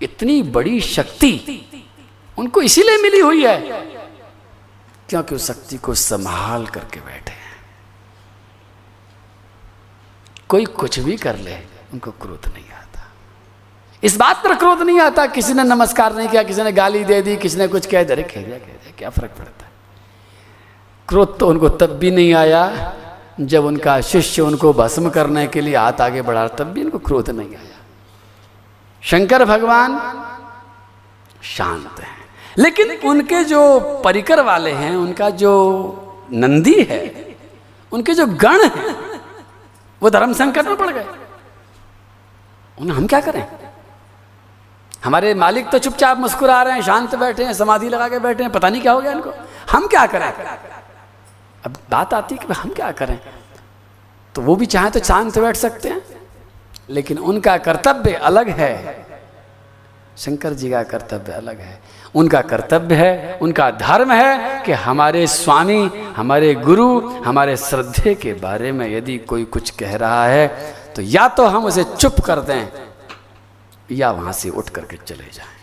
इतनी 0.02 0.42
बड़ी 0.42 0.80
शक्ति 0.80 1.66
उनको 2.38 2.62
इसीलिए 2.62 2.98
मिली 3.02 3.20
हुई 3.20 3.44
है 3.44 3.56
क्योंकि 5.08 5.34
उस 5.34 5.46
शक्ति 5.46 5.76
को 5.76 5.94
संभाल 5.94 6.66
करके 6.66 7.00
बैठे 7.00 7.32
हैं। 7.32 7.38
कोई 10.48 10.64
कुछ 10.64 10.98
भी 10.98 11.16
कर 11.16 11.36
ले, 11.36 11.54
उनको 11.92 12.10
क्रोध 12.10 12.52
नहीं 12.54 12.64
आता। 12.64 13.12
इस 14.02 14.16
बात 14.16 14.44
पर 14.44 14.54
क्रोध 14.54 14.82
नहीं 14.82 15.00
आता, 15.00 15.26
किसी 15.26 15.54
ने 15.54 15.64
नमस्कार 15.64 16.16
नहीं 16.16 16.28
किया, 16.28 16.42
किसी 16.42 16.62
ने 16.62 16.72
गाली 16.72 17.04
दे 17.04 17.22
दी, 17.22 17.36
किसी 17.36 17.58
ने 17.58 17.68
कुछ 17.68 17.86
कह 17.86 18.04
कह 18.04 18.14
दिया 18.14 18.26
कह 18.26 18.40
दिया, 18.40 18.92
क्या 18.98 19.10
फ़र्क 19.10 19.30
पड़ता 19.30 19.64
है? 19.64 19.70
क्रोध 21.08 21.38
तो 21.38 21.48
उनको 21.48 21.68
तब 21.68 21.90
भी 21.90 22.10
नहीं 22.10 22.34
आया, 22.34 22.94
जब 23.40 23.64
उनका 23.64 24.00
शिष्य 24.00 24.42
उनको 24.42 24.72
भस्म 24.72 25.10
करने 25.10 25.46
के 25.46 25.60
लिए 25.60 25.76
हाथ 25.76 26.00
आगे 26.00 26.22
बढ़ा, 26.22 26.48
तब 26.48 26.64
भी 26.64 26.84
उनको 26.84 26.98
क्रोध 26.98 27.30
नहीं 27.30 27.56
आया। 27.56 27.79
शंकर 29.02 29.44
भगवान 29.44 29.98
शांत 31.42 32.00
है। 32.00 32.08
लेकिन 32.58 32.90
उनके 33.08 33.42
जो 33.44 33.80
परिकर 34.04 34.40
वाले 34.40 34.72
हैं 34.72 34.94
उनका 34.96 35.30
जो 35.30 35.52
नंदी 36.32 36.82
है 36.90 37.00
उनके 37.92 38.14
जो 38.14 38.26
गण 38.26 38.64
हैं 38.66 38.94
वो 40.02 40.10
धर्म 40.10 40.32
संकट 40.32 40.66
में 40.66 40.76
पड़ 40.76 40.90
गए। 40.90 41.06
उन्हें 42.78 42.96
हम 42.96 43.06
क्या 43.06 43.20
करें? 43.20 43.46
हमारे 45.04 45.34
मालिक 45.34 45.68
तो 45.70 45.78
चुपचाप 45.78 46.18
मुस्कुरा 46.18 46.62
रहे 46.62 46.74
हैं 46.74 46.82
शांत 46.82 47.14
बैठे 47.14 47.44
हैं 47.44 47.52
समाधि 47.52 47.88
लगा 47.88 48.08
के 48.08 48.18
बैठे 48.18 48.42
हैं 48.42 48.52
पता 48.52 48.68
नहीं 48.68 48.82
क्या 48.82 48.92
हो 48.92 49.00
गया 49.00 49.12
इनको। 49.12 49.32
हम 49.70 49.86
क्या 49.86 50.06
करें? 50.06 50.32
अब 51.64 51.76
बात 51.90 52.14
आती 52.14 52.34
है 52.34 52.46
कि 52.46 52.52
हम 52.52 52.70
क्या 52.70 52.90
करें? 52.92 53.18
तो 54.34 54.42
वो 54.42 54.56
भी 54.56 54.66
चाहे 54.66 54.90
तो 54.90 55.00
शांत 55.00 55.38
बैठ 55.38 55.56
सकते 55.56 55.88
हैं। 55.88 56.02
लेकिन 56.90 57.18
उनका 57.18 57.56
कर्तव्य 57.58 58.12
अलग 58.14 58.48
है। 58.50 59.06
शंकर 60.16 60.52
जी 60.52 60.70
का 60.70 60.82
कर्तव्य 60.82 61.32
अलग 61.32 61.60
है। 61.60 61.78
उनका 62.14 62.40
कर्तव्य 62.42 62.94
है, 62.94 63.38
उनका 63.42 63.70
धर्म 63.70 64.12
है 64.12 64.62
कि 64.64 64.72
हमारे 64.72 65.26
स्वामी, 65.26 65.90
हमारे 66.16 66.54
गुरु, 66.56 67.00
हमारे 67.20 67.56
श्रद्धे 67.56 68.14
के 68.14 68.32
बारे 68.34 68.72
में 68.72 68.86
यदि 68.88 69.16
कोई 69.20 69.44
कुछ 69.46 69.70
कह 69.72 69.96
रहा 69.96 70.26
है 70.26 70.48
तो 70.96 71.02
या 71.02 71.28
तो 71.28 71.46
हम 71.46 71.64
उसे 71.64 71.84
चुप 71.84 72.20
कर 72.20 72.40
दें, 72.40 72.68
या 73.90 74.10
वहाँ 74.10 74.32
से 74.32 74.48
उठ 74.50 74.68
करके 74.68 74.96
चले 74.98 75.30
जाएँ। 75.32 75.58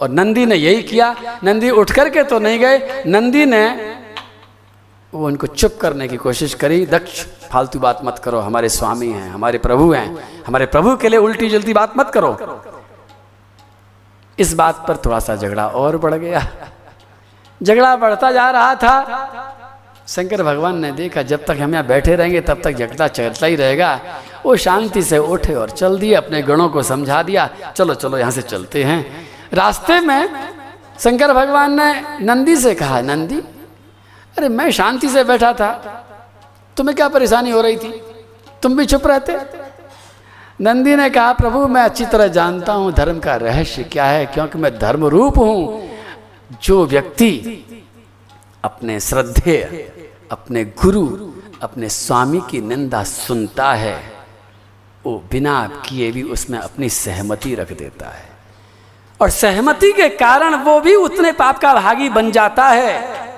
और 0.00 0.08
नंदी 0.10 0.46
ने 0.46 0.54
यही 0.54 0.82
किया। 0.82 1.14
नंदी 1.44 1.70
उठ 1.72 1.90
करके 1.92 2.22
तो 2.22 2.38
नहीं 2.38 2.58
गए। 2.58 3.02
नंदी 3.06 3.44
ने 3.46 3.93
वो 5.14 5.26
उनको 5.26 5.46
चुप 5.46 5.78
करने 5.80 6.08
की 6.08 6.16
कोशिश 6.16 6.54
करी, 6.54 6.86
दक्ष, 6.86 7.24
फालतू 7.52 7.78
बात 7.78 8.00
मत 8.04 8.18
करो, 8.18 8.38
हमारे 8.38 8.68
स्वामी 8.68 9.08
हैं, 9.08 9.30
हमारे 9.30 9.58
प्रभु 9.58 9.92
हैं, 9.92 10.42
हमारे 10.46 10.66
प्रभु 10.66 10.96
के 10.96 11.08
लिए 11.08 11.18
उल्टी 11.18 11.48
जल्दी 11.48 11.72
बात 11.72 11.92
मत 11.96 12.10
करो। 12.10 12.62
इस 14.38 14.54
बात 14.54 14.84
पर 14.88 14.96
थोड़ा 14.96 15.18
सा 15.18 15.36
झगड़ा 15.36 15.66
और 15.68 15.96
बढ़ 15.96 16.14
गया। 16.14 16.46
झगड़ा 17.62 17.96
बढ़ता 17.96 18.32
जा 18.32 18.50
रहा 18.50 18.74
था। 18.74 18.96
शंकर 20.08 20.42
भगवान 20.42 20.78
ने 20.78 20.92
देखा, 20.92 21.22
जब 21.22 21.44
तक 21.44 21.56
हम 21.60 21.72
यहाँ 21.72 21.86
बैठे 21.86 22.16
रहेंगे, 22.16 22.40
तब 22.40 22.60
तक 22.64 22.72
झगड़ा 22.72 23.08
चलता 23.08 23.46
ही 23.46 23.56
रहेगा। 23.56 24.00
वो 24.46 24.56
शांति 24.56 25.02
से 25.02 25.18
उठे 25.18 25.54
और 25.54 25.70
चल 25.70 25.98
दिए, 25.98 26.14
अपने 26.14 26.42
गणों 26.42 26.68
को 26.68 26.82
समझा 26.82 27.22
दिया, 27.22 27.50
चलो 27.76 27.94
चलो, 27.94 28.18
यहाँ 28.18 28.30
से 28.30 28.42
चलते 28.42 28.84
हैं। 28.84 29.28
रास्ते 29.52 30.00
में 30.00 30.28
शंकर 30.98 31.32
भगवान 31.32 31.80
ने 31.80 32.18
नंदी 32.20 32.56
से 32.56 32.74
कहा, 32.74 33.00
नंदी 33.00 33.42
अरे 34.38 34.48
मैं 34.48 34.70
शांति 34.70 35.08
से 35.08 35.24
बैठा 35.24 35.52
था। 35.52 35.70
तुम्हें 36.76 36.96
क्या 36.96 37.08
परेशानी 37.08 37.50
हो 37.50 37.60
रही 37.60 37.76
थी? 37.76 38.02
तुम 38.62 38.76
भी 38.76 38.86
चुप 38.86 39.06
रहते? 39.06 39.36
नंदी 40.60 40.96
ने 40.96 41.10
कहा, 41.10 41.32
प्रभु, 41.32 41.66
मैं 41.66 41.82
अच्छी 41.82 42.06
तरह 42.06 42.26
जानता 42.26 42.72
हूँ 42.72 42.92
धर्म 42.92 43.18
का 43.18 43.36
रहस्य 43.36 43.84
क्या 43.84 44.04
है, 44.04 44.26
क्योंकि 44.26 44.58
मैं 44.58 44.78
धर्म 44.78 45.04
रूप 45.04 45.38
हूँ। 45.38 45.90
जो 46.62 46.86
व्यक्ति 46.86 47.64
अपने 48.64 49.00
श्रद्धेय 49.00 49.62
अपने 50.32 50.64
गुरु, 50.64 51.32
अपने 51.62 51.88
स्वामी 51.88 52.40
की 52.50 52.60
निंदा 52.60 53.04
सुनता 53.04 53.72
है, 53.72 54.12
वो 55.06 55.24
बिना 55.30 55.82
किए 55.86 56.10
भी 56.12 56.22
उसमें 56.22 56.58
अपनी 56.58 56.88
सहमति 56.88 57.54
रख 57.54 57.72
देता 57.72 58.08
है। 58.08 58.28
और 59.20 59.30
सहमति 59.30 59.92
के 59.92 60.08
कारण 60.08 60.54
वो 60.54 60.80
भी 60.80 60.94
उतने 60.94 61.32
पाप 61.32 61.58
का 61.58 61.74
भागी 61.74 62.08
बन 62.08 62.30
जाता 62.32 62.68
है। 62.68 63.33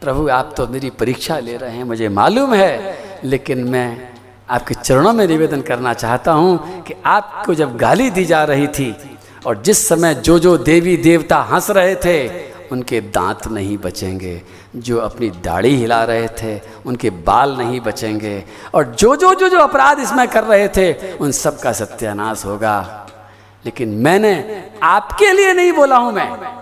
प्रभु, 0.00 0.28
आप 0.28 0.54
तो 0.56 0.66
मेरी 0.66 0.90
परीक्षा 0.90 1.38
ले 1.38 1.56
रहे 1.56 1.76
हैं, 1.76 1.84
मुझे 1.84 2.08
मालूम 2.08 2.54
है। 2.54 2.98
लेकिन 3.24 3.58
मैं 3.64 4.08
आपके 4.50 4.74
चरणों 4.74 5.12
में 5.12 5.26
निवेदन 5.26 5.60
करना 5.60 5.94
चाहता 5.94 6.32
हूँ 6.32 6.82
कि 6.82 6.94
आपको 7.06 7.54
जब 7.54 7.76
गाली 7.76 8.10
दी 8.10 8.24
जा 8.24 8.44
रही 8.44 8.66
थी 8.66 9.18
और 9.46 9.62
जिस 9.62 9.88
समय 9.88 10.14
जो 10.14 10.38
जो 10.38 10.58
देवी 10.58 10.96
देवता 10.96 11.36
हंस 11.36 11.70
रहे 11.70 11.94
थे, 11.94 12.50
उनके 12.72 13.00
दांत 13.00 13.46
नहीं 13.46 13.78
बचेंगे। 13.78 14.42
जो 14.76 14.98
अपनी 14.98 15.30
दाढ़ी 15.30 15.76
हिला 15.76 16.04
रहे 16.04 16.28
थे, 16.28 16.60
उनके 16.86 17.10
बाल 17.10 17.56
नहीं 17.56 17.80
बचेंगे। 17.80 18.44
और 18.74 18.84
जो 18.98 19.16
जो 19.16 19.34
जो 19.34 19.48
जो 19.48 19.58
अपराध 19.58 19.98
इसमें 19.98 20.28
कर 20.28 20.44
रहे 20.44 20.68
थे, 20.68 21.16
उन 21.16 21.32
सब 21.32 21.60
का 21.60 21.72
सत्यानाश 21.72 22.44
होगा। 22.44 23.06
लेकिन 23.64 23.88
मैंने 23.88 24.64
आपके 24.82 25.32
लिए 25.32 25.52
नहीं 25.52 25.72
बोला 25.72 25.96
हूँ 25.96 26.12
मैं। 26.12 26.59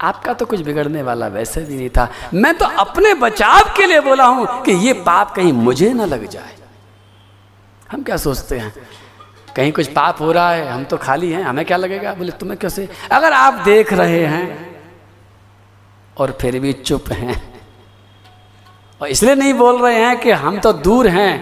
आपका 0.00 0.32
तो 0.32 0.46
कुछ 0.46 0.60
बिगड़ने 0.60 1.02
वाला 1.02 1.26
वैसे 1.28 1.60
भी 1.60 1.76
नहीं 1.76 1.88
था। 1.88 2.08
मैं 2.34 2.54
तो 2.54 2.66
अपने 2.78 3.12
बचाव 3.16 3.72
के 3.76 3.86
लिए 3.86 4.00
बोला 4.00 4.24
हूँ 4.26 4.46
कि 4.62 4.72
ये 4.86 4.92
पाप 5.02 5.34
कहीं 5.34 5.52
मुझे 5.52 5.92
ना 5.92 6.04
लग 6.04 6.26
जाए। 6.28 6.54
हम 7.90 8.02
क्या 8.02 8.16
सोचते 8.16 8.58
हैं? 8.58 8.72
कहीं 9.56 9.72
कुछ 9.72 9.88
पाप 9.88 10.20
हो 10.20 10.30
रहा 10.32 10.50
है, 10.52 10.68
हम 10.68 10.84
तो 10.84 10.96
खाली 10.96 11.30
हैं, 11.32 11.42
हमें 11.42 11.64
क्या 11.64 11.76
लगेगा? 11.76 12.14
बोले, 12.14 12.32
तुम्हें 12.32 12.58
कैसे 12.58 12.88
अगर 13.12 13.32
आप 13.32 13.54
देख 13.64 13.92
रहे 13.92 14.24
हैं 14.26 14.68
और 16.16 16.36
फिर 16.40 16.58
भी 16.60 16.72
चुप 16.72 17.10
हैं, 17.12 17.42
और 19.00 19.08
इसलिए 19.08 19.34
नहीं 19.34 19.54
बोल 19.54 19.80
रहे 19.82 19.94
हैं 19.96 20.20
कि 20.20 20.30
हम 20.30 20.58
तो 20.58 20.72
दूर 20.72 21.08
हैं, 21.08 21.32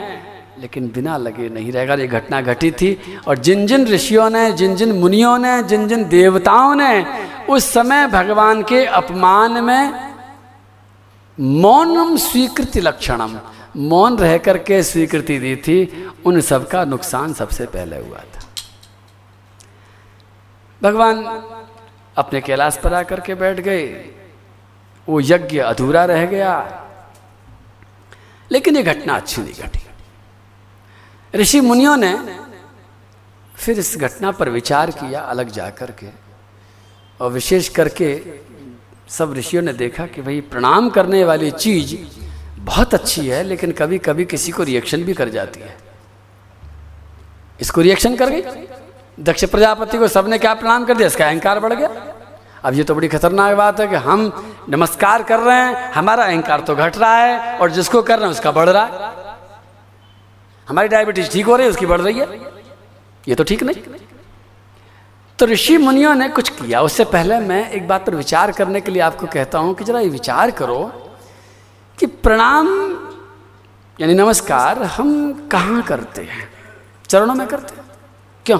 लेकिन 0.61 0.89
बिना 0.89 1.17
लगे 1.17 1.49
नहीं 1.49 1.73
रहेगा। 1.73 1.95
ये 1.95 2.07
घटना 2.09 2.41
घटी 2.43 2.71
थी, 2.73 3.21
और 3.29 3.39
जिन 3.39 3.67
जिन 3.67 3.87
ऋषियों 3.87 4.29
ने, 4.31 4.51
जिन 4.53 4.77
जिन 4.77 4.93
मुनियों 4.93 5.37
ने, 5.39 5.63
जिन 5.63 5.87
जिन 5.89 6.09
देवताओं 6.09 6.75
ने 6.75 7.05
उस 7.49 7.73
समय 7.73 8.07
भगवान 8.07 8.63
के 8.63 8.87
अपमान 8.87 9.65
में 9.65 10.15
मौनम 11.41 12.17
स्वीकृति 12.17 12.81
लक्षणम। 12.81 13.41
मौन 13.77 14.19
रह 14.19 14.39
करके 14.39 14.83
स्वीकृति 14.83 15.39
दी 15.39 15.57
थी, 15.57 16.11
उन 16.27 16.41
सबका 16.41 16.85
नुकसान 16.85 17.33
सबसे 17.33 17.67
पहले 17.67 17.99
हुआ 17.99 18.19
था। 18.19 18.41
भगवान 20.83 21.25
अपने 22.17 22.41
कैलाश 22.41 22.77
पर 22.77 22.95
आकर 22.95 23.21
के 23.21 23.35
बैठ 23.35 23.61
गए। 23.61 23.87
वो 25.09 25.21
यज्ञ 25.21 25.59
अधूरा 25.59 26.05
रह 26.05 26.27
गया। 26.27 26.85
लेकिन 28.53 28.77
ये 28.77 28.83
घटना 28.83 29.17
अच्छी 29.17 29.43
नहीं 29.43 29.55
घटी। 29.55 29.81
ऋषि 31.35 31.61
मुनियों 31.61 31.97
ने 31.97 32.39
फिर 33.57 33.79
इस 33.79 33.97
घटना 33.97 34.31
पर 34.31 34.49
विचार 34.49 34.91
किया, 34.91 35.21
अलग 35.21 35.51
जाकर 35.51 35.91
के। 35.91 36.28
और 37.21 37.33
विशेष 37.33 37.69
करके 37.69 38.23
सब 39.09 39.35
ऋषियों 39.35 39.63
ने 39.63 39.73
देखा 39.73 40.07
कि 40.07 40.23
भाई, 40.23 40.41
प्रणाम 40.41 40.91
करने 40.91 41.25
वाली 41.25 41.51
चीज़ 41.51 41.97
बहुत 42.59 42.95
अच्छी 42.95 43.29
है, 43.29 43.43
लेकिन 43.43 43.73
कभी 43.73 43.99
कभी 43.99 44.25
किसी 44.25 44.53
को 44.53 44.63
रिएक्शन 44.63 45.03
भी 45.03 45.15
कर 45.15 45.29
जाती 45.29 45.61
है। 45.61 45.77
इसको 47.61 47.81
रिएक्शन 47.81 48.17
कर 48.17 48.31
गई? 48.31 48.43
दक्ष 49.21 49.45
प्रजापति 49.45 49.99
को 49.99 50.09
सबने 50.09 50.39
क्या 50.39 50.55
प्रणाम 50.55 50.85
कर 50.85 50.95
दिया? 50.95 51.07
इसका 51.07 51.27
अहंकार 51.27 51.61
बढ़ 51.61 51.73
गया। 51.73 51.89
अब 52.65 52.75
ये 52.75 52.85
तो 52.85 52.95
बड़ी 52.95 53.09
खतरनाक 53.09 53.57
बात 53.57 53.81
है 53.81 53.87
कि 53.87 53.97
हम 53.97 54.47
नमस्कार 54.69 55.23
कर 55.23 55.39
रहे 55.39 55.57
हैं, 55.57 55.93
हमारा 55.93 56.25
अहंकार 56.25 56.61
तो 56.61 56.75
घट 56.75 56.97
रहा 56.97 57.17
है, 57.17 57.59
और 57.59 57.71
जिसको 57.71 58.03
कर 58.03 58.17
रहे 58.17 58.25
हैं 58.25 58.31
उसका 58.31 58.53
बढ़ 58.53 58.69
रहा 58.69 58.85
है। 58.85 59.13
हमारी 60.69 60.89
डायबिटीज़ 60.89 61.31
ठीक 61.31 61.47
हो 61.47 61.57
रही 61.57 61.67
है, 61.67 61.71
उसकी 61.71 61.87
बढ़ 61.87 62.01
रही 62.01 62.19
है। 62.19 62.27
ये 63.29 63.35
तो 63.35 63.45
ठीक 63.45 63.63
नहीं। 63.63 63.98
तो 65.39 65.47
ऋषि 65.47 65.77
मुनियों 65.77 66.15
ने 66.15 66.29
कुछ 66.29 66.49
किया। 66.49 66.81
उससे 66.81 67.05
पहले 67.05 67.39
मैं 67.39 67.71
एक 67.71 67.89
बात 67.89 68.07
पर 68.07 68.15
विचार 68.15 68.53
करने 68.53 68.81
के 68.81 68.91
लिए 68.91 69.03
आपको 69.03 69.27
कहता 69.27 69.59
हूँ 69.59 69.75
कि 69.75 69.85
जरा 69.85 70.01
ये 70.01 70.09
विचार 70.09 70.51
करो 70.51 71.11
कि 71.99 72.07
प्रणाम, 72.07 72.69
यानी 74.01 74.15
नमस्कार, 74.15 74.83
हम 74.83 75.33
कहाँ 75.49 75.83
करते 75.83 76.23
हैं? 76.23 76.51
चरणों 77.09 77.35
में 77.35 77.47
करते 77.47 77.77
हैं? 77.77 77.85
क्यों? 78.47 78.59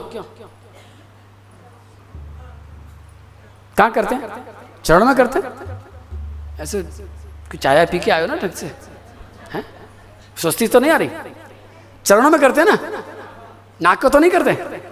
कहाँ 3.77 3.91
करते 3.91 4.15
हैं? 4.15 4.45
चरणों 4.85 5.07
में 5.07 5.17
करते 5.17 5.39
हैं? 5.39 5.79
ऐसे 6.61 6.89
चाय 7.63 7.87
पी 7.87 7.99
के 7.99 8.11
आयो 8.11 8.27
ना 8.27 8.37
ढंग 8.37 8.51
से? 8.51 8.67
हैं? 9.53 9.65
सुस्ती 10.37 10.67
तो 10.67 10.81
नहीं 10.81 10.91
आ 10.91 10.97
रही? 10.97 11.11
चरणों 12.05 12.31
में 12.31 12.41
करते 12.41 12.61
हैं 12.61 12.69
ना? 12.69 13.03
नाक 13.83 14.03
को 14.03 14.09
तो 14.09 14.19
नहीं 14.19 14.31
करते? 14.31 14.88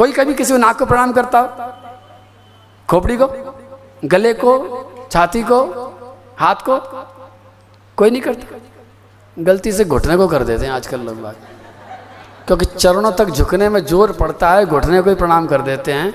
कोई 0.00 0.12
कभी 0.12 0.34
किसी 0.34 0.52
को 0.52 0.58
नाक 0.58 0.78
को 0.78 0.86
प्रणाम 0.86 1.10
करता? 1.12 1.40
हो 1.40 1.48
खोपड़ी 2.88 3.16
को? 3.16 3.26
गले 4.04 4.32
को? 4.34 4.52
छाती 5.12 5.42
को? 5.42 5.58
हाथ 6.38 6.62
को? 6.68 6.76
कोई 7.98 8.10
नहीं 8.10 8.22
करता। 8.22 9.42
गलती 9.42 9.72
से 9.72 9.84
घुटने 9.84 10.16
को 10.16 10.28
कर 10.28 10.44
देते 10.44 10.66
हैं 10.66 10.72
आजकल 10.72 11.00
लोग 11.00 11.20
बात 11.22 11.36
क्योंकि 12.46 12.66
चरणों 12.66 13.12
तक 13.12 13.30
झुकने 13.30 13.68
में 13.68 13.80
ज़ोर 13.84 14.12
पड़ता 14.12 14.52
है, 14.52 14.64
घुटने 14.66 15.02
को 15.02 15.10
ही 15.10 15.16
प्रणाम 15.16 15.46
कर 15.46 15.62
देते 15.62 15.92
हैं। 15.92 16.12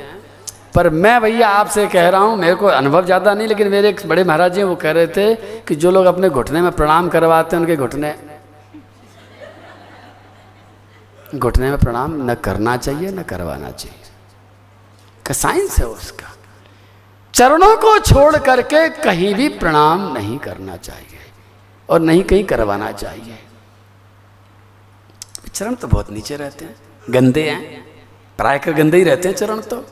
पर 0.76 0.90
मैं 0.92 1.22
भैया 1.22 1.50
आपसे 1.50 1.88
कह 1.88 2.10
रहा 2.10 2.22
हूँ, 2.22 2.38
मेरे 2.38 2.56
को 2.56 2.68
अनुभव 2.68 3.06
ज़्यादा 3.06 3.34
नहीं, 3.34 3.48
लेकिन 3.48 3.68
मेरे 3.70 3.90
एक 3.90 4.08
बड़े 4.08 4.24
महाराज 4.24 4.54
जी 4.54 4.64
वो 4.64 4.76
कह 4.78 4.92
रहे 4.92 5.08
थे 5.08 5.34
कि 5.62 5.76
जो 5.76 5.92
लोग 5.92 6.06
अपने 6.08 6.30
घुटने 6.32 6.62
में 6.62 6.72
प्रणाम 6.74 7.10
करवाते 7.10 7.56
हैं, 7.56 7.62
उनके 7.64 7.76
घुटने 7.78 8.16
घुटने 11.40 11.70
में 11.70 11.78
प्रणाम, 11.80 12.32
न 12.32 12.34
करना 12.34 12.78
चाहिए, 12.78 13.12
न 13.12 13.24
करवाना 13.24 13.72
चाहिए। 13.72 14.02
का 15.26 15.34
साइंस 15.34 15.78
है 15.80 15.88
उसका। 15.88 16.32
चरणों 17.34 17.76
को 17.78 17.98
छोड़ 18.00 18.38
करके 18.38 18.88
कहीं 19.04 19.34
भी 19.36 19.48
प्रणाम 19.50 20.14
नहीं 20.14 20.38
करना 20.38 20.76
चाहिए 20.78 21.20
और 21.90 22.00
नहीं 22.00 22.24
कहीं 22.24 22.44
करवाना 22.44 22.92
चाहिए। 22.92 23.40
चरण 25.54 25.76
तो 25.76 25.88
बहुत 25.88 26.12
नीचे 26.12 26.36
रहते 26.36 26.66
हैं, 26.66 26.76
गंदे 27.10 27.50
हैं, 27.50 27.86
प्राय 28.38 28.60
कर 28.60 28.74
गंदे 28.74 28.98
ही 28.98 29.04
रहते 29.04 29.28
हैं 29.28 29.36
चरण 29.36 29.62
तो। 29.62 29.84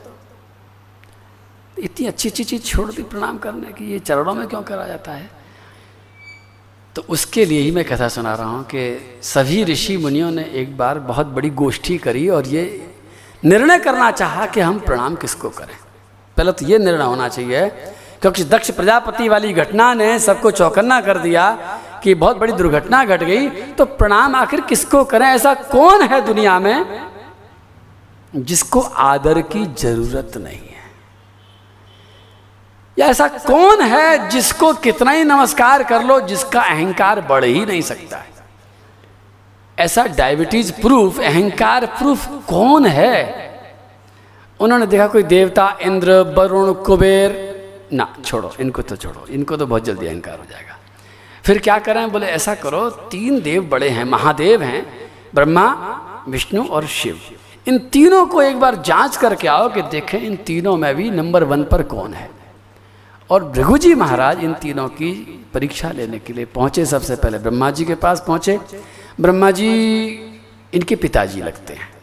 इतनी 1.78 2.06
अच्छी 2.06 2.28
अच्छी 2.28 2.44
चीज़ 2.44 2.62
छोड़ 2.62 2.90
दी 2.92 3.02
प्रणाम 3.02 3.38
करने 3.38 3.72
की, 3.72 3.92
ये 3.92 3.98
चरणों 3.98 4.34
में 4.34 4.46
क्यों 4.48 4.62
करा 4.62 4.86
जाता 4.86 5.12
है? 5.12 5.43
तो 6.96 7.02
उसके 7.08 7.44
लिए 7.44 7.60
ही 7.60 7.70
मैं 7.70 7.84
कथा 7.84 8.08
सुना 8.08 8.34
रहा 8.34 8.46
हूँ 8.46 8.62
कि 8.64 9.20
सभी 9.22 9.62
ऋषि 9.64 9.96
मुनियों 9.96 10.30
ने 10.30 10.42
एक 10.54 10.76
बार 10.76 10.98
बहुत 10.98 11.26
बड़ी 11.26 11.50
गोष्ठी 11.52 11.96
करी 11.98 12.28
और 12.28 12.46
ये 12.46 12.62
निर्णय 13.44 13.78
करना 13.78 14.10
चाहा 14.10 14.46
कि 14.46 14.60
हम 14.60 14.78
प्रणाम 14.78 15.14
किसको 15.14 15.48
करें। 15.50 15.76
पहले 16.36 16.52
तो 16.52 16.66
ये 16.66 16.78
निर्णय 16.78 17.04
होना 17.04 17.28
चाहिए, 17.28 17.66
क्योंकि 18.22 18.44
दक्ष 18.44 18.70
प्रजापति 18.70 19.28
वाली 19.28 19.52
घटना 19.52 19.92
ने 19.94 20.18
सबको 20.18 20.50
चौकन्ना 20.50 21.00
कर 21.00 21.18
दिया 21.18 21.50
कि 22.02 22.14
बहुत 22.14 22.36
बड़ी 22.36 22.52
दुर्घटना 22.52 23.04
घट 23.04 23.22
गई 23.22 23.48
तो 23.72 23.84
प्रणाम 23.84 24.34
आखिर 24.34 24.60
किसको 24.60 25.02
करें? 25.04 25.26
ऐसा 25.26 25.54
कौन 25.54 26.02
है 26.02 26.20
दुनिया 26.26 26.58
में 26.58 27.00
जिसको 28.36 28.80
आदर 28.80 29.40
की 29.42 29.64
ज़रूरत 29.78 30.36
नहीं 30.36 30.58
है? 30.58 30.73
या 32.98 33.06
ऐसा 33.06 33.28
कौन 33.28 33.80
है 33.80 34.28
जिसको 34.28 34.72
कितना 34.72 35.10
ही 35.10 35.24
नमस्कार 35.24 35.82
कर 35.82 36.02
लो, 36.02 36.20
जिसका 36.20 36.62
अहंकार 36.62 37.20
बढ़ 37.20 37.44
ही 37.44 37.66
नहीं 37.66 37.82
सकता 37.82 38.16
है? 38.16 38.26
ऐसा 39.78 40.04
डायबिटीज़ 40.04 40.72
प्रूफ 40.72 41.20
अहंकार 41.20 41.86
प्रूफ 41.86 42.28
कौन 42.48 42.86
है? 42.86 43.44
उन्होंने 44.60 44.86
देखा 44.86 45.06
कोई 45.06 45.22
देवता, 45.22 45.78
इंद्र, 45.82 46.12
वरुण, 46.12 46.72
कुबेर। 46.72 47.54
ना, 47.92 48.16
छोड़ो, 48.24 48.52
इनको 48.60 48.82
तो 48.82 48.96
छोड़ो, 48.96 49.26
इनको 49.30 49.56
तो 49.56 49.66
बहुत 49.66 49.84
जल्दी 49.84 50.06
अहंकार 50.06 50.38
हो 50.38 50.44
जाएगा। 50.50 50.78
फिर 51.44 51.58
क्या 51.58 51.78
करें? 51.78 52.12
बोले, 52.12 52.26
ऐसा 52.26 52.54
करो, 52.54 52.90
तीन 52.90 53.40
देव 53.40 53.62
बड़े 53.62 53.88
हैं, 53.88 54.04
महादेव 54.04 54.62
हैं, 54.62 55.10
ब्रह्मा, 55.34 55.66
विष्णु 56.28 56.64
और 56.64 56.86
शिव। 56.86 57.20
इन 57.66 57.78
तीनों 57.78 58.26
को 58.26 58.42
एक 58.42 58.60
बार 58.60 58.74
जाँच 58.74 59.16
करके 59.16 59.48
आओ 59.48 59.68
कि 59.68 59.82
देखें, 59.82 60.18
इन 60.18 60.36
तीनों 60.36 60.76
में 60.76 60.94
भी 60.94 61.10
नंबर 61.10 61.44
वन 61.44 61.64
पर 61.64 61.82
कौन 61.82 62.14
है? 62.14 62.33
और 63.30 63.44
भृगु 63.44 63.78
जी 63.78 63.94
महाराज 63.94 64.44
इन 64.44 64.54
तीनों 64.54 64.88
की 64.88 65.12
परीक्षा 65.54 65.90
लेने 65.90 66.18
के 66.18 66.32
लिए 66.32 66.44
पहुँचे 66.44 66.86
सबसे 66.86 67.16
पहले। 67.16 67.38
ब्रह्मा 67.38 67.70
जी 67.70 67.84
के 67.84 67.94
पास 67.94 68.24
पहुँचे। 68.26 68.60
ब्रह्मा 69.20 69.50
जी 69.50 69.68
इनके 70.74 70.96
पिताजी 70.96 71.42
लगते 71.42 71.74
हैं। 71.74 71.94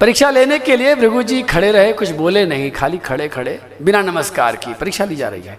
परीक्षा 0.00 0.30
लेने 0.30 0.58
के 0.58 0.76
लिए 0.76 0.94
भृगु 0.94 1.22
जी 1.22 1.42
खड़े 1.42 1.72
रहे, 1.72 1.92
कुछ 1.92 2.10
बोले 2.10 2.46
नहीं, 2.46 2.70
खाली 2.70 2.98
खड़े 2.98 3.28
खड़े, 3.28 3.60
बिना 3.82 4.02
नमस्कार 4.02 4.56
की 4.56 4.74
परीक्षा 4.74 5.04
ली 5.04 5.16
जा 5.16 5.28
रही 5.28 5.42
है। 5.42 5.58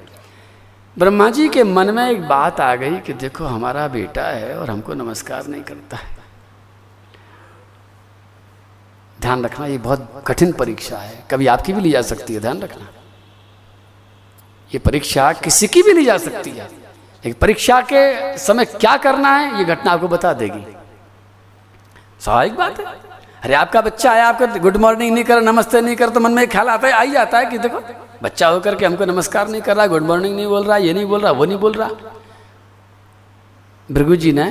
ब्रह्मा 1.00 1.30
जी 1.30 1.50
के 1.50 1.64
मन 1.64 1.94
में 1.94 2.12
एक 2.12 2.28
बात 2.28 2.60
आ 2.60 2.76
गई 2.76 3.00
कि 3.00 3.14
देखो, 3.14 3.44
हमारा 3.44 3.88
बेटा 3.88 4.24
है 4.24 4.58
और 4.58 4.70
हमको 4.70 4.94
नमस्कार 4.94 5.48
नहीं 5.48 5.62
करता 5.62 5.98
है। 5.98 6.18
ध्यान 9.22 9.46
रखना, 9.46 9.66
ये 9.66 9.78
बहुत 9.78 10.24
कठिन 10.28 10.52
परीक्षा 10.52 10.98
है। 10.98 11.24
कभी 11.32 11.48
आपकी 11.48 11.74
भी 11.74 11.82
ली 11.82 11.92
जा 11.92 12.02
सकती 12.02 12.34
है, 12.34 12.40
ध्यान 12.40 12.62
रखना। 12.62 13.01
ये 14.74 14.80
परीक्षा 14.80 15.32
किसी 15.34 15.68
की 15.68 15.82
भी 15.82 15.94
नहीं 15.94 16.06
जा 16.06 16.18
सकती। 16.18 16.50
है 16.50 16.70
एक 17.26 17.38
परीक्षा 17.40 17.82
के 17.82 18.38
समय 18.38 18.66
क्या 18.66 18.96
करना 18.98 19.36
है, 19.36 19.58
ये 19.60 19.66
घटना 19.66 19.92
आपको 19.92 20.08
बता 20.08 20.34
देगी। 20.34 20.66
स्वाभाविक 22.20 22.56
बात 22.56 22.80
है। 22.80 22.86
अरे 23.44 23.54
आपका 23.54 23.82
बच्चा 23.82 24.12
आया, 24.12 24.28
आपको 24.28 24.60
गुड 24.60 24.78
मॉर्निंग 24.78 25.14
नहीं 25.14 25.24
कर 25.24 25.42
नमस्ते 25.42 25.82
नहीं 25.82 25.96
कर 25.96 26.10
तो 26.10 26.20
मन 26.20 26.32
में 26.32 26.48
ख्याल 26.50 26.70
आता 26.70 26.88
है, 26.88 26.94
आई 26.94 27.12
जाता 27.12 27.40
है 27.40 27.46
कि 27.46 27.58
देखो, 27.58 27.80
बच्चा 28.24 28.48
होकर 28.48 28.76
के 28.76 28.86
हमको 28.86 29.06
नमस्कार 29.06 29.48
नहीं 29.48 29.62
कर 29.62 29.78
रहा, 29.78 29.88
गुड 29.88 30.04
मॉर्निंग 30.04 30.36
नहीं 30.36 30.48
बोल 30.48 30.64
रहा, 30.64 30.78
ये 30.78 30.94
नहीं 30.94 31.06
बोल 31.06 31.22
रहा, 31.22 31.32
वो 31.32 31.46
नहीं 31.46 31.58
बोल 31.58 31.74
रहा। 31.74 31.90
भृगु 33.92 34.16
जी 34.16 34.32
ने 34.32 34.46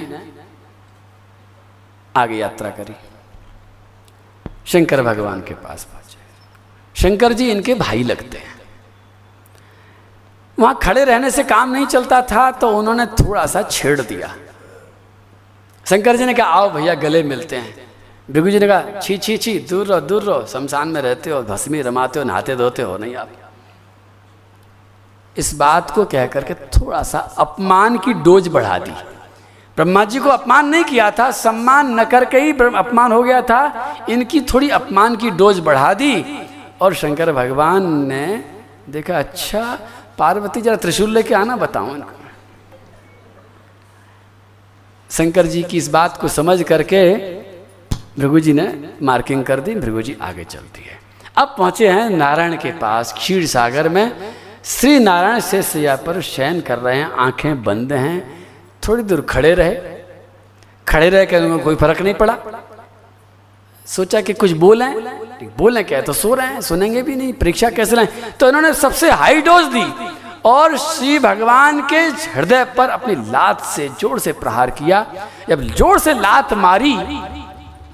आगे 2.17 2.37
यात्रा 2.37 2.71
करी। 2.71 2.95
शंकर 4.67 5.03
भगवान 5.03 5.41
के 5.41 5.55
पास 5.55 5.85
पहुँचे। 5.85 6.19
शंकर 7.03 7.33
जी 7.33 7.51
इनके 7.51 7.75
भाई 7.75 8.03
लगते 8.03 8.39
हैं। 8.39 8.50
वहाँ 10.61 10.79
खड़े 10.83 11.05
रहने 11.05 11.31
से 11.31 11.45
काम 11.45 11.71
नहीं 11.71 11.87
चलता 11.87 12.21
था 12.23 12.51
तो 12.51 12.71
उन्होंने 12.79 13.07
थोड़ा 13.07 13.47
सा 13.47 13.63
छेड़ 13.63 14.01
दिया। 14.01 14.35
शंकर 15.87 16.17
जी 16.17 16.25
ने 16.25 16.35
कहा, 16.35 16.47
आओ 16.47 16.71
भैया, 16.71 16.95
गले 16.95 17.23
मिलते 17.23 17.57
हैं। 17.57 17.75
भृगु 18.29 18.51
जी 18.51 18.59
ने 18.59 18.67
कहा, 18.69 19.01
छी 19.01 19.17
छी 19.19 19.37
छी, 19.37 19.59
दूर 19.59 19.87
रहो 19.87 20.01
दूर 20.01 20.23
रहो, 20.23 20.45
शमशान 20.47 20.89
में 20.89 21.01
रहते 21.03 21.31
हो, 21.31 21.43
भस्मी 21.43 21.83
रमाते 21.83 22.19
हो, 22.19 22.25
नहाते 22.25 22.57
धोते 22.57 22.83
हो, 22.83 22.97
नहीं 22.99 23.15
आप? 23.17 23.29
इस 25.37 25.55
बात 25.55 25.91
को 25.91 26.05
कह 26.05 26.27
करके 26.27 26.55
थोड़ा 26.55 27.03
सा 27.03 27.19
अपमान 27.19 27.99
की 27.99 28.13
डोज 28.23 28.49
बढ़ा 28.49 28.79
दी। 28.79 28.91
ब्रह्मा 29.77 30.05
जी 30.05 30.19
को 30.19 30.29
अपमान 30.29 30.67
नहीं 30.67 30.85
किया 30.85 31.11
था, 31.11 31.31
सम्मान 31.31 32.01
न 32.01 32.05
करके 32.05 32.39
ही 32.39 32.53
अपमान 32.53 33.13
हो 33.13 33.23
गया 33.23 33.41
था। 33.43 34.07
इनकी 34.09 34.41
थोड़ी 34.41 34.69
अपमान 34.71 35.17
की 35.17 35.31
डोज 35.31 35.61
बढ़ा 35.61 35.93
दी 35.95 36.25
और 36.81 36.95
शंकर 36.95 37.33
भगवान 37.33 37.87
ने 38.07 38.27
देखा 38.89 39.19
अच्छा 39.19 39.79
पार्वती, 40.21 40.61
जरा 40.61 40.77
त्रिशूल 40.77 41.15
लेके 41.15 41.35
आना, 41.35 41.57
बताओ 41.57 41.95
इनको। 41.95 42.19
शंकर 45.11 45.47
जी 45.47 45.63
की 45.63 45.77
इस 45.77 45.89
बात 45.89 46.17
को 46.17 46.29
समझ 46.29 46.63
करके 46.63 47.01
भृगु 48.19 48.41
जी 48.41 48.53
ने 48.53 48.67
मार्किंग 49.03 49.45
कर 49.45 49.61
दी 49.61 49.75
भृगु 49.75 50.03
जी 50.03 50.17
आगे 50.23 50.45
चलती 50.45 50.83
है। 50.83 50.99
अब 51.37 51.55
पहुँचे 51.59 51.89
हैं 51.89 52.09
नारायण 52.11 52.57
के 52.57 52.71
पास, 52.73 53.13
क्षीर 53.13 53.47
सागर 53.47 53.89
में। 53.89 54.35
श्री 54.65 54.99
नारायण 54.99 55.41
से 55.41 55.63
सैया 55.63 55.97
पर 55.97 56.21
शयन 56.21 56.61
कर 56.61 56.79
रहे 56.79 56.97
हैं, 56.97 57.11
आँखें 57.19 57.63
बंद 57.65 57.93
हैं, 57.93 58.47
थोड़ी 58.83 59.03
दूर 59.03 59.21
खड़े 59.21 59.55
रहे। 59.55 59.75
खड़े 60.89 61.09
रहे 61.11 61.27
के 61.27 61.37
उनको 61.37 61.59
कोई 61.65 61.77
फ़र्क 61.77 62.01
नहीं 62.01 62.15
पड़ा। 62.15 62.37
सोचा 63.91 64.21
कि 64.21 64.33
कुछ 64.35 64.53
बोले 64.59 64.87
बोले 65.59 65.83
क्या 65.83 66.01
तो 66.03 66.13
सो 66.13 66.35
रहे 66.35 66.47
हैं, 66.47 66.61
सुनेंगे 66.61 67.03
भी 67.03 67.17
नहीं, 67.17 67.33
परीक्षा 67.33 67.71
कैसे 67.71 67.97
लें 67.97 68.07
तो 68.39 68.49
इन्होंने 68.49 68.73
सबसे 68.75 69.11
हाई 69.13 69.41
डोज 69.43 69.65
दी 69.67 69.85
और 70.45 70.77
श्री 70.79 71.19
भगवान 71.19 71.81
के 71.89 71.99
हृदय 72.31 72.65
पर 72.77 72.89
अपनी 72.89 73.15
लात 73.31 73.61
से, 73.65 73.89
ज़ोर 73.91 74.19
से 74.19 74.33
प्रहार 74.35 74.71
किया। 74.73 75.05
जब 75.49 75.63
ज़ोर 75.69 75.99
से 75.99 76.15
लात 76.15 76.53
मारी 76.55 76.95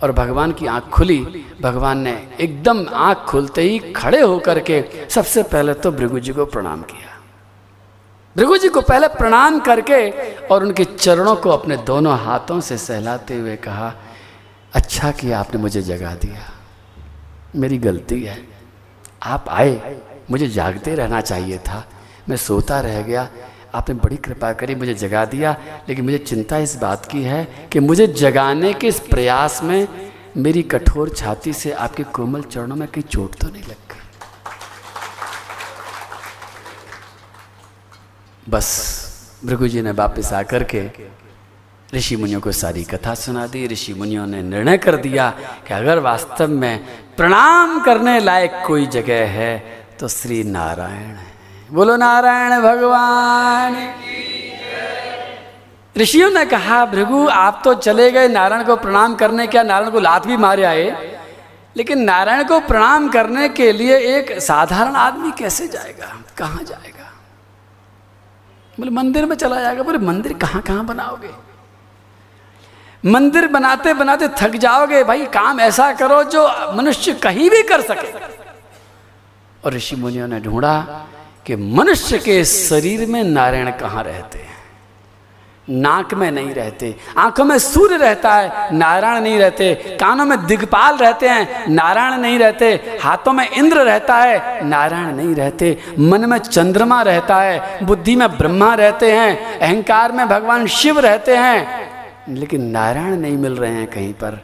और 0.02 0.12
भगवान 0.12 0.52
की 0.52 0.66
आँख 0.66 0.88
खुली, 0.92 1.18
भगवान 1.62 1.98
ने 1.98 2.16
एकदम 2.40 2.86
आँख 2.88 3.24
खुलते 3.28 3.62
ही 3.62 3.78
खड़े 3.92 4.20
होकर 4.20 4.60
के 4.60 4.82
सबसे 5.10 5.42
पहले 5.44 5.74
तो 5.74 5.92
भृगु 5.92 6.20
जी 6.20 6.32
को 6.32 6.44
प्रणाम 6.46 6.82
किया। 6.82 7.14
भृगु 8.36 8.56
जी 8.58 8.68
को 8.68 8.80
पहले 8.82 9.08
प्रणाम 9.10 9.58
करके 9.60 10.08
और 10.46 10.64
उनके 10.64 10.84
चरणों 10.86 11.36
को 11.36 11.50
अपने 11.50 11.76
दोनों 11.86 12.18
हाथों 12.18 12.60
से 12.60 12.78
सहलाते 12.78 13.36
हुए 13.36 13.56
कहा 13.58 13.92
अच्छा 14.74 15.10
किया 15.10 15.40
आपने 15.40 15.60
मुझे 15.60 15.82
जगा 15.82 16.14
दिया। 16.14 16.52
मेरी 17.56 17.78
गलती 17.78 18.22
है। 18.24 18.48
आप 19.22 19.44
आए, 19.48 20.00
मुझे 20.30 20.48
जागते 20.48 20.94
रहना 20.94 21.20
चाहिए 21.20 21.58
था। 21.58 21.88
मैं 22.28 22.36
सोता 22.36 22.80
रह 22.80 23.02
गया। 23.02 23.28
आपने 23.74 23.94
बड़ी 23.94 24.16
कृपा 24.16 24.52
करी, 24.52 24.74
मुझे 24.74 24.94
जगा 24.94 25.24
दिया। 25.24 25.56
लेकिन 25.88 26.04
मुझे 26.04 26.18
चिंता 26.18 26.58
इस 26.58 26.76
बात 26.76 27.06
की 27.06 27.22
है 27.22 27.68
कि 27.72 27.80
मुझे 27.80 28.06
जगाने 28.06 28.72
के 28.74 28.86
इस 28.86 29.00
प्रयास 29.00 29.62
में 29.62 30.12
मेरी 30.36 30.62
कठोर 30.62 31.08
छाती 31.08 31.52
से 31.52 31.72
आपके 31.72 32.02
कोमल 32.02 32.42
चरणों 32.42 32.76
में 32.76 32.88
कहीं 32.88 33.04
चोट 33.04 33.34
तो 33.34 33.48
नहीं 33.48 33.62
लग 33.62 33.68
गई? 33.68 34.00
बस 38.48 39.06
भृगु 39.44 39.68
जी 39.68 39.82
ने 39.82 39.90
वापस 39.90 40.32
आकर 40.32 40.64
के 40.64 40.80
ऋषि 41.94 42.16
मुनियों 42.16 42.40
को 42.40 42.52
सारी 42.52 42.84
कथा 42.84 43.14
सुना 43.14 43.46
दी, 43.46 43.66
ऋषि 43.66 43.94
मुनियों 43.94 44.26
ने 44.26 44.42
निर्णय 44.42 44.78
कर 44.78 44.96
दिया 44.96 45.30
कि 45.68 45.74
अगर 45.74 45.98
वास्तव 45.98 46.48
में 46.48 46.84
प्रणाम 47.16 47.80
करने 47.80 48.20
लायक 48.20 48.62
कोई 48.66 48.86
जगह 48.86 49.26
है 49.26 49.58
तो 50.00 50.08
श्री 50.08 50.44
नारायण 50.44 51.14
है। 51.14 51.26
बोलो, 51.72 51.96
नारायण 51.96 52.62
भगवान! 52.62 53.94
ऋषियों 55.96 56.30
ने 56.30 56.44
कहा, 56.44 56.84
भृगु, 56.84 57.28
आप 57.28 57.62
तो 57.64 57.74
चले 57.74 58.10
गए, 58.10 58.28
नारायण 58.28 58.64
को 58.64 58.76
प्रणाम 58.76 59.14
करने 59.14 59.46
क्या 59.46 59.62
नारायण 59.62 59.90
को 59.90 60.00
लात 60.00 60.26
भी 60.26 60.36
मारे 60.36 60.64
आए। 60.64 61.18
लेकिन 61.76 62.02
नारायण 62.02 62.44
को 62.44 62.60
प्रणाम 62.60 63.08
करने 63.08 63.48
के 63.48 63.72
लिए 63.72 63.98
एक 63.98 64.40
साधारण 64.40 64.92
आदमी 64.92 65.30
कैसे 65.30 65.68
जाएगा? 65.68 66.24
कहाँ 66.36 66.62
जाएगा? 66.62 67.12
बोले, 68.80 68.90
मंदिर 68.90 69.26
में 69.26 69.36
चला 69.36 69.60
जाएगा। 69.60 69.82
बोले, 69.82 69.98
मंदिर 69.98 70.32
कहाँ 70.32 70.62
कहाँ 70.62 70.86
बनाओगे? 70.86 71.45
मंदिर 73.04 73.46
बनाते 73.46 73.94
बनाते 73.94 74.28
थक 74.28 74.56
जाओगे, 74.56 75.04
भाई 75.04 75.26
काम 75.26 75.60
ऐसा 75.60 75.92
करो 75.92 76.22
जो 76.24 76.48
मनुष्य 76.76 77.12
कहीं 77.12 77.50
भी 77.50 77.62
कर 77.62 77.80
सके। 77.80 78.12
और 79.64 79.74
ऋषि 79.74 79.96
मुनियों 79.96 80.28
ने 80.28 80.40
ढूंढा 80.40 81.06
कि 81.46 81.56
मनुष्य 81.56 82.18
के 82.18 82.44
शरीर 82.44 83.06
में 83.08 83.24
नारायण 83.24 83.70
कहाँ 83.70 84.02
रहते 84.02 84.38
हैं? 84.38 84.54
नाक 85.68 86.14
में 86.14 86.30
नहीं 86.30 86.54
रहते, 86.54 86.94
आँखों 87.18 87.44
में 87.44 87.58
सूर्य 87.58 87.96
रहता 87.96 88.34
है, 88.34 88.76
नारायण 88.76 89.22
नहीं 89.22 89.38
रहते, 89.38 89.74
कानों 90.00 90.24
में 90.24 90.46
दिग्पाल 90.46 90.96
रहते 90.96 91.28
हैं, 91.28 91.68
नारायण 91.68 92.20
नहीं 92.20 92.38
रहते, 92.38 92.98
हाथों 93.02 93.32
में 93.32 93.50
इंद्र 93.50 93.84
रहता 93.84 94.16
है, 94.16 94.64
नारायण 94.64 95.16
नहीं 95.16 95.34
रहते, 95.34 95.78
मन 95.98 96.28
में 96.30 96.38
चंद्रमा 96.38 97.02
रहता 97.02 97.36
है, 97.36 97.86
बुद्धि 97.86 98.16
में 98.16 98.28
ब्रह्मा 98.28 98.74
रहते 98.74 99.12
हैं, 99.12 99.58
अहंकार 99.58 100.12
में 100.12 100.28
भगवान 100.28 100.66
शिव 100.66 100.98
रहते 100.98 101.36
हैं 101.36 101.95
लेकिन 102.28 102.64
नारायण 102.66 103.16
नहीं 103.16 103.36
मिल 103.36 103.56
रहे 103.56 103.70
हैं 103.70 103.86
कहीं 103.86 104.12
पर। 104.14 104.40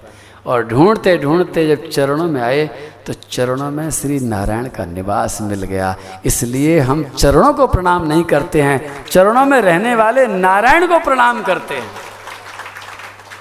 और 0.47 0.67
ढूंढते 0.69 1.17
ढूंढते 1.19 1.67
जब 1.69 1.89
चरणों 1.89 2.27
में 2.27 2.41
आए 2.43 2.65
तो 3.07 3.13
चरणों 3.13 3.71
में 3.71 3.91
श्री 3.91 4.19
नारायण 4.21 4.67
का 4.69 4.85
निवास 4.85 5.39
मिल 5.43 5.63
गया। 5.63 5.95
इसलिए 6.25 6.79
हम 6.81 7.05
चरणों 7.09 7.53
को 7.55 7.67
प्रणाम 7.67 8.07
नहीं 8.07 8.25
करते 8.25 8.63
हैं, 8.63 9.07
चरणों 9.07 9.45
में 9.45 9.61
रहने 9.61 9.95
वाले 9.95 10.27
नारायण 10.27 10.87
को 10.87 10.99
प्रणाम 10.99 11.43
करते 11.43 11.75
हैं। 11.75 11.91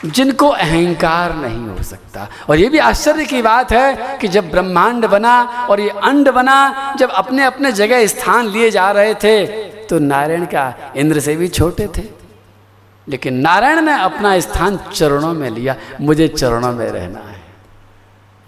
जिनको 0.05 0.47
अहंकार 0.47 1.35
नहीं 1.35 1.67
हो 1.67 1.83
सकता। 1.83 2.27
और 2.49 2.59
ये 2.59 2.69
भी 2.69 2.77
आश्चर्य 2.77 3.25
की 3.25 3.41
बात 3.41 3.71
है 3.71 4.17
कि 4.17 4.27
जब 4.27 4.49
ब्रह्मांड 4.51 5.05
बना 5.05 5.41
और 5.69 5.79
ये 5.79 5.89
अंड 5.89 6.29
बना, 6.29 6.95
जब 6.99 7.09
अपने 7.09 7.43
अपने 7.43 7.71
जगह 7.71 8.05
स्थान 8.07 8.47
लिए 8.47 8.71
जा 8.71 8.91
रहे 8.91 9.13
थे 9.15 9.45
तो 9.85 9.99
नारायण 9.99 10.45
का 10.45 10.73
इंद्र 10.95 11.19
से 11.19 11.35
भी 11.35 11.47
छोटे 11.47 11.87
थे? 11.87 12.20
लेकिन 13.07 13.33
नारायण 13.33 13.81
ने 13.81 14.01
अपना 14.01 14.39
स्थान 14.39 14.77
चरणों 14.93 15.33
में 15.33 15.49
लिया, 15.49 15.75
मुझे 16.01 16.27
चरणों 16.27 16.73
में 16.73 16.91
रहना 16.91 17.19
है। 17.19 17.41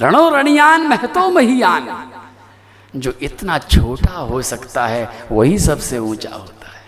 रणो 0.02 0.30
रणियान 0.30 0.88
महतो 0.88 1.30
महियान। 1.30 2.10
जो 2.96 3.14
इतना 3.22 3.58
छोटा 3.58 4.12
हो 4.12 4.42
सकता 4.42 4.88
है, 4.88 5.28
वही 5.32 5.60
सबसे 5.60 5.98
ऊँचा 5.98 6.30
होता 6.30 6.68
है। 6.68 6.82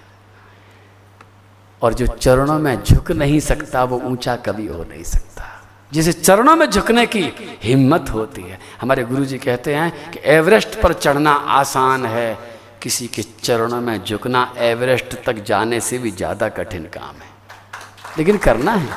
और 1.82 1.94
जो 1.94 2.08
चरणों 2.08 2.60
में 2.60 2.84
झुक 2.84 3.12
नहीं 3.12 3.40
सकता, 3.40 3.84
वो 3.84 4.00
ऊँचा 4.00 4.36
कभी 4.36 4.68
हो 4.68 4.84
नहीं 4.84 5.04
सकता। 5.04 5.44
जिसे 5.94 6.14
चरणों 6.14 6.56
में 6.56 6.70
झुकने 6.70 7.06
की 7.06 7.34
हिम्मत 7.64 8.10
होती 8.10 8.42
है। 8.42 8.60
हमारे 8.82 9.04
गुरु 9.04 9.26
जी 9.26 9.38
कहते 9.38 9.76
हैं 9.76 10.12
कि 10.12 10.20
एवरेस्ट 10.24 10.82
पर 10.82 10.94
चढ़ना 10.94 11.32
आसान 11.32 12.06
है। 12.06 12.38
किसी 12.82 13.08
के 13.08 13.22
चरणों 13.22 13.82
में 13.82 14.04
झुकना 14.04 14.54
एवरेस्ट 14.58 15.24
तक 15.26 15.34
जाने 15.34 15.80
से 15.80 15.98
भी 15.98 16.12
ज़्यादा 16.12 16.50
कठिन 16.50 16.84
काम 16.84 17.16
है। 17.16 17.35
लेकिन 18.18 18.38
करना 18.38 18.72
है। 18.72 18.90